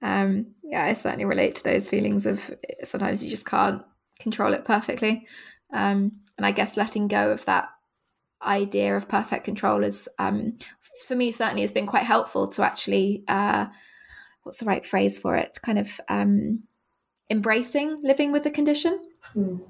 Um, 0.01 0.47
yeah 0.63 0.83
i 0.85 0.93
certainly 0.93 1.25
relate 1.25 1.55
to 1.55 1.63
those 1.63 1.89
feelings 1.89 2.25
of 2.25 2.53
sometimes 2.83 3.23
you 3.23 3.29
just 3.29 3.45
can't 3.45 3.83
control 4.19 4.53
it 4.53 4.65
perfectly. 4.65 5.27
Um, 5.73 6.11
and 6.37 6.45
i 6.45 6.51
guess 6.51 6.77
letting 6.77 7.07
go 7.07 7.31
of 7.31 7.45
that 7.45 7.69
idea 8.45 8.95
of 8.95 9.07
perfect 9.07 9.43
control 9.43 9.83
is 9.83 10.07
um, 10.19 10.57
for 11.07 11.15
me 11.15 11.31
certainly 11.31 11.61
has 11.61 11.71
been 11.71 11.87
quite 11.87 12.03
helpful 12.03 12.47
to 12.47 12.63
actually 12.63 13.23
uh, 13.27 13.67
what's 14.43 14.59
the 14.59 14.65
right 14.65 14.85
phrase 14.85 15.17
for 15.17 15.35
it? 15.35 15.57
Kind 15.63 15.79
of 15.79 15.99
um, 16.07 16.63
embracing 17.29 17.99
living 18.01 18.31
with 18.31 18.43
the 18.43 18.51
condition. 18.51 18.99
Mm. 19.35 19.61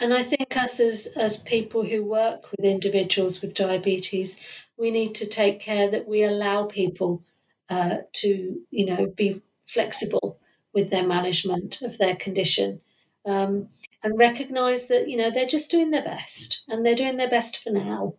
and 0.00 0.14
i 0.14 0.22
think 0.22 0.56
us 0.56 0.80
as 0.80 1.08
as 1.16 1.36
people 1.36 1.84
who 1.84 2.02
work 2.02 2.50
with 2.50 2.64
individuals 2.64 3.42
with 3.42 3.54
diabetes 3.54 4.38
we 4.78 4.90
need 4.90 5.14
to 5.16 5.26
take 5.26 5.60
care 5.60 5.90
that 5.90 6.08
we 6.08 6.22
allow 6.22 6.64
people 6.64 7.22
uh, 7.68 7.98
to 8.12 8.60
you 8.70 8.86
know 8.86 9.06
be 9.06 9.42
flexible 9.60 10.38
with 10.72 10.90
their 10.90 11.06
management 11.06 11.82
of 11.82 11.98
their 11.98 12.16
condition. 12.16 12.80
Um, 13.24 13.68
and 14.02 14.18
recognize 14.18 14.88
that 14.88 15.08
you 15.08 15.16
know 15.16 15.30
they're 15.30 15.46
just 15.46 15.70
doing 15.70 15.90
their 15.90 16.04
best 16.04 16.64
and 16.68 16.84
they're 16.84 16.94
doing 16.94 17.16
their 17.16 17.28
best 17.28 17.58
for 17.58 17.70
now 17.70 18.14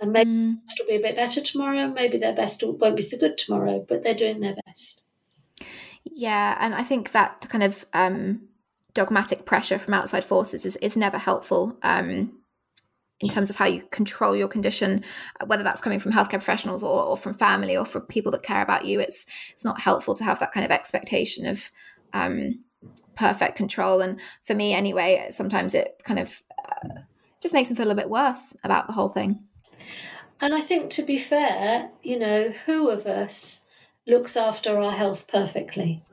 and 0.00 0.12
maybe 0.12 0.30
mm. 0.30 0.56
it'll 0.72 0.86
be 0.86 0.96
a 0.96 1.00
bit 1.00 1.16
better 1.16 1.40
tomorrow 1.40 1.88
maybe 1.88 2.18
their 2.18 2.34
best 2.34 2.62
won't 2.64 2.96
be 2.96 3.02
so 3.02 3.18
good 3.18 3.38
tomorrow 3.38 3.84
but 3.88 4.02
they're 4.02 4.14
doing 4.14 4.40
their 4.40 4.56
best 4.66 5.02
yeah 6.04 6.56
and 6.60 6.74
i 6.74 6.82
think 6.82 7.12
that 7.12 7.46
kind 7.48 7.64
of 7.64 7.86
um, 7.94 8.40
dogmatic 8.94 9.46
pressure 9.46 9.78
from 9.78 9.94
outside 9.94 10.24
forces 10.24 10.66
is, 10.66 10.76
is 10.76 10.96
never 10.96 11.18
helpful 11.18 11.78
um, 11.82 12.32
in 13.20 13.28
terms 13.28 13.48
of 13.48 13.56
how 13.56 13.66
you 13.66 13.82
control 13.90 14.34
your 14.34 14.48
condition, 14.48 15.04
whether 15.46 15.62
that's 15.62 15.80
coming 15.80 16.00
from 16.00 16.12
healthcare 16.12 16.30
professionals 16.30 16.82
or, 16.82 17.04
or, 17.04 17.16
from 17.16 17.34
family 17.34 17.76
or 17.76 17.84
from 17.84 18.02
people 18.02 18.32
that 18.32 18.42
care 18.42 18.62
about 18.62 18.84
you. 18.84 18.98
It's 18.98 19.24
it's 19.52 19.64
not 19.64 19.80
helpful 19.80 20.14
to 20.14 20.24
have 20.24 20.40
that 20.40 20.52
kind 20.52 20.66
of 20.66 20.72
expectation 20.72 21.46
of 21.46 21.70
um, 22.12 22.64
perfect 23.14 23.56
control. 23.56 24.00
And 24.00 24.20
for 24.42 24.54
me, 24.54 24.72
anyway, 24.72 25.26
sometimes 25.30 25.74
it 25.74 26.00
kind 26.04 26.18
of 26.18 26.42
uh, 26.66 27.00
just 27.40 27.54
makes 27.54 27.70
me 27.70 27.76
feel 27.76 27.90
a 27.90 27.94
bit 27.94 28.10
worse 28.10 28.54
about 28.64 28.86
the 28.86 28.92
whole 28.92 29.08
thing. 29.08 29.44
And 30.40 30.54
I 30.54 30.60
think, 30.60 30.90
to 30.92 31.02
be 31.02 31.18
fair, 31.18 31.90
you 32.02 32.18
know, 32.18 32.52
who 32.66 32.90
of 32.90 33.06
us 33.06 33.64
looks 34.06 34.36
after 34.36 34.76
our 34.78 34.90
health 34.90 35.28
perfectly? 35.28 36.04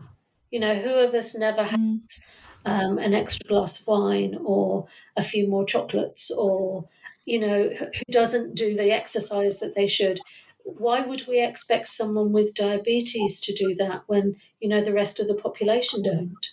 You 0.51 0.60
know, 0.60 0.75
who 0.75 0.93
of 0.95 1.13
us 1.13 1.36
never 1.36 1.63
mm. 1.63 2.01
has 2.01 2.25
um, 2.65 2.97
an 2.99 3.13
extra 3.13 3.47
glass 3.47 3.79
of 3.79 3.88
wine 3.88 4.38
or 4.43 4.88
a 5.17 5.23
few 5.23 5.47
more 5.47 5.65
chocolates 5.65 6.29
or, 6.29 6.88
you 7.25 7.39
know, 7.39 7.69
who 7.69 8.12
doesn't 8.12 8.55
do 8.55 8.75
the 8.75 8.91
exercise 8.91 9.60
that 9.60 9.75
they 9.75 9.88
should? 9.88 10.19
Why 10.63 11.01
would 11.01 11.27
we 11.27 11.43
expect 11.43 11.88
someone 11.88 12.32
with 12.32 12.53
diabetes 12.53 13.41
to 13.41 13.53
do 13.53 13.73
that 13.75 14.03
when, 14.05 14.36
you 14.60 14.69
know, 14.69 14.84
the 14.84 14.93
rest 14.93 15.19
of 15.19 15.27
the 15.27 15.34
population 15.34 16.03
don't? 16.03 16.51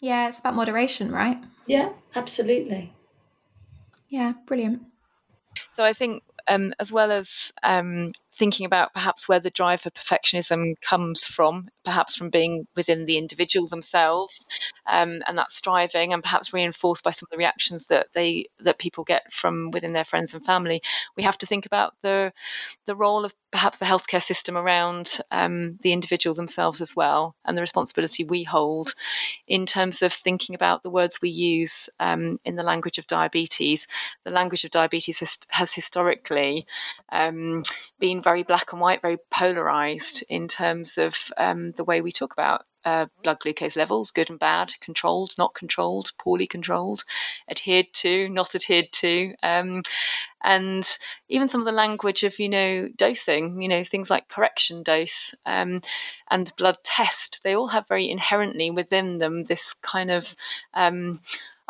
Yeah, 0.00 0.28
it's 0.28 0.38
about 0.40 0.54
moderation, 0.54 1.10
right? 1.12 1.38
Yeah, 1.66 1.94
absolutely. 2.14 2.92
Yeah, 4.08 4.32
brilliant. 4.46 4.82
So 5.72 5.84
I 5.84 5.92
think, 5.94 6.22
um, 6.48 6.74
as 6.80 6.92
well 6.92 7.12
as 7.12 7.52
um, 7.62 8.12
thinking 8.40 8.64
about 8.64 8.94
perhaps 8.94 9.28
where 9.28 9.38
the 9.38 9.50
drive 9.50 9.82
for 9.82 9.90
perfectionism 9.90 10.72
comes 10.80 11.26
from, 11.26 11.68
perhaps 11.84 12.16
from 12.16 12.30
being 12.30 12.66
within 12.74 13.04
the 13.04 13.18
individual 13.18 13.68
themselves, 13.68 14.46
um, 14.90 15.22
and 15.28 15.36
that 15.36 15.52
striving, 15.52 16.14
and 16.14 16.22
perhaps 16.22 16.50
reinforced 16.50 17.04
by 17.04 17.10
some 17.10 17.26
of 17.26 17.30
the 17.30 17.36
reactions 17.36 17.86
that 17.88 18.06
they 18.14 18.46
that 18.58 18.78
people 18.78 19.04
get 19.04 19.30
from 19.30 19.70
within 19.72 19.92
their 19.92 20.06
friends 20.06 20.32
and 20.32 20.42
family. 20.42 20.80
We 21.18 21.22
have 21.22 21.36
to 21.38 21.46
think 21.46 21.66
about 21.66 21.92
the 22.00 22.32
the 22.86 22.96
role 22.96 23.26
of 23.26 23.34
perhaps 23.52 23.78
the 23.78 23.84
healthcare 23.84 24.22
system 24.22 24.56
around 24.56 25.18
um, 25.30 25.76
the 25.82 25.92
individuals 25.92 26.38
themselves 26.38 26.80
as 26.80 26.96
well, 26.96 27.36
and 27.44 27.58
the 27.58 27.62
responsibility 27.62 28.24
we 28.24 28.42
hold 28.44 28.94
in 29.46 29.66
terms 29.66 30.00
of 30.00 30.14
thinking 30.14 30.54
about 30.54 30.82
the 30.82 30.90
words 30.90 31.20
we 31.20 31.28
use 31.28 31.90
um, 32.00 32.40
in 32.46 32.56
the 32.56 32.62
language 32.62 32.96
of 32.96 33.06
diabetes. 33.06 33.86
The 34.24 34.30
language 34.30 34.64
of 34.64 34.70
diabetes 34.70 35.18
has, 35.18 35.36
has 35.48 35.74
historically 35.74 36.64
um, 37.12 37.64
been 37.98 38.22
very 38.22 38.29
black 38.42 38.72
and 38.72 38.80
white, 38.80 39.02
very 39.02 39.18
polarized 39.30 40.24
in 40.28 40.48
terms 40.48 40.98
of 40.98 41.16
um, 41.36 41.72
the 41.72 41.84
way 41.84 42.00
we 42.00 42.12
talk 42.12 42.32
about 42.32 42.64
uh, 42.84 43.06
blood 43.22 43.38
glucose 43.40 43.76
levels, 43.76 44.10
good 44.10 44.30
and 44.30 44.38
bad, 44.38 44.72
controlled, 44.80 45.34
not 45.36 45.54
controlled, 45.54 46.12
poorly 46.18 46.46
controlled, 46.46 47.04
adhered 47.50 47.92
to, 47.92 48.28
not 48.28 48.54
adhered 48.54 48.90
to, 48.92 49.34
um, 49.42 49.82
and 50.42 50.98
even 51.28 51.48
some 51.48 51.60
of 51.60 51.66
the 51.66 51.72
language 51.72 52.22
of 52.22 52.38
you 52.38 52.48
know 52.48 52.88
dosing, 52.96 53.60
you 53.60 53.68
know 53.68 53.84
things 53.84 54.08
like 54.08 54.28
correction 54.28 54.82
dose 54.82 55.34
um, 55.44 55.82
and 56.30 56.54
blood 56.56 56.78
test. 56.82 57.42
They 57.42 57.54
all 57.54 57.68
have 57.68 57.86
very 57.86 58.08
inherently 58.08 58.70
within 58.70 59.18
them 59.18 59.44
this 59.44 59.74
kind 59.74 60.10
of 60.10 60.34
um, 60.72 61.20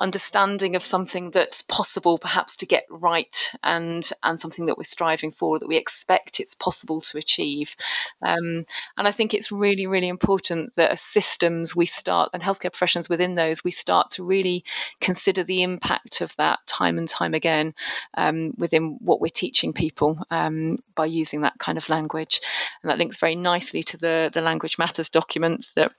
understanding 0.01 0.75
of 0.75 0.85
something 0.85 1.31
that's 1.31 1.63
possible 1.63 2.19
perhaps 2.19 2.57
to 2.57 2.67
get 2.67 2.85
right 2.89 3.53
and 3.63 4.11
and 4.23 4.41
something 4.41 4.67
that 4.67 4.79
we're 4.79 4.85
striving 4.85 5.31
for 5.31 5.59
that 5.59 5.69
we 5.69 5.77
expect 5.77 6.41
it's 6.41 6.55
possible 6.55 7.01
to 7.01 7.19
achieve. 7.19 7.77
Um, 8.23 8.65
and 8.97 9.07
I 9.07 9.13
think 9.13 9.35
it's 9.35 9.53
really 9.53 9.87
really 9.87 10.09
important 10.09 10.75
that 10.77 10.91
as 10.91 11.01
systems 11.01 11.77
we 11.77 11.87
start 11.87 12.31
and 12.33 12.43
healthcare 12.43 12.73
professions 12.73 13.09
within 13.09 13.35
those 13.35 13.63
we 13.63 13.71
start 13.71 14.11
to 14.13 14.25
really 14.25 14.65
consider 15.01 15.45
the 15.45 15.63
impact 15.63 16.21
of 16.21 16.35
that 16.37 16.61
time 16.67 16.97
and 16.97 17.09
time 17.09 17.35
again 17.35 17.75
um, 18.17 18.55
within 18.57 18.99
what 19.01 19.21
we're 19.21 19.29
teaching 19.29 19.73
people 19.73 20.19
um, 20.31 20.79
by 20.95 21.07
using 21.07 21.43
that 21.43 21.59
kind 21.59 21.77
of 21.77 21.89
language. 21.89 22.41
And 22.83 22.91
that 22.91 22.99
links 22.99 23.19
very 23.19 23.37
nicely 23.37 23.83
to 23.85 23.97
the 23.97 24.31
the 24.33 24.41
language 24.41 24.79
matters 24.79 25.09
documents 25.09 25.73
that 25.75 25.93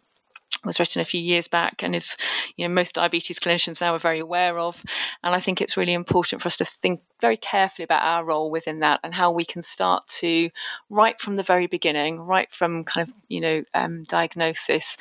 was 0.63 0.79
written 0.79 1.01
a 1.01 1.05
few 1.05 1.21
years 1.21 1.47
back 1.47 1.81
and 1.83 1.95
is 1.95 2.15
you 2.55 2.67
know 2.67 2.73
most 2.73 2.95
diabetes 2.95 3.39
clinicians 3.39 3.81
now 3.81 3.93
are 3.93 3.99
very 3.99 4.19
aware 4.19 4.59
of 4.59 4.83
and 5.23 5.33
i 5.33 5.39
think 5.39 5.61
it's 5.61 5.77
really 5.77 5.93
important 5.93 6.41
for 6.41 6.47
us 6.47 6.57
to 6.57 6.65
think 6.65 7.01
very 7.19 7.37
carefully 7.37 7.83
about 7.83 8.03
our 8.03 8.23
role 8.23 8.51
within 8.51 8.79
that 8.79 8.99
and 9.03 9.13
how 9.13 9.31
we 9.31 9.45
can 9.45 9.61
start 9.61 10.07
to 10.07 10.49
right 10.89 11.19
from 11.19 11.35
the 11.35 11.43
very 11.43 11.67
beginning 11.67 12.19
right 12.19 12.51
from 12.51 12.83
kind 12.83 13.07
of 13.07 13.13
you 13.27 13.41
know 13.41 13.63
um, 13.73 14.03
diagnosis 14.03 14.97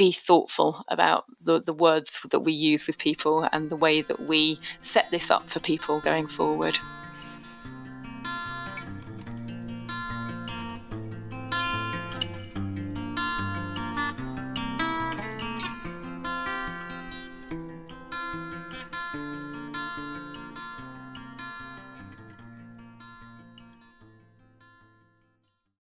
be 0.00 0.12
thoughtful 0.12 0.82
about 0.88 1.26
the, 1.44 1.60
the 1.60 1.74
words 1.74 2.20
that 2.30 2.40
we 2.40 2.54
use 2.54 2.86
with 2.86 2.96
people 2.96 3.46
and 3.52 3.68
the 3.68 3.76
way 3.76 4.00
that 4.00 4.18
we 4.18 4.58
set 4.80 5.10
this 5.10 5.30
up 5.30 5.46
for 5.50 5.60
people 5.60 6.00
going 6.00 6.26
forward. 6.26 6.78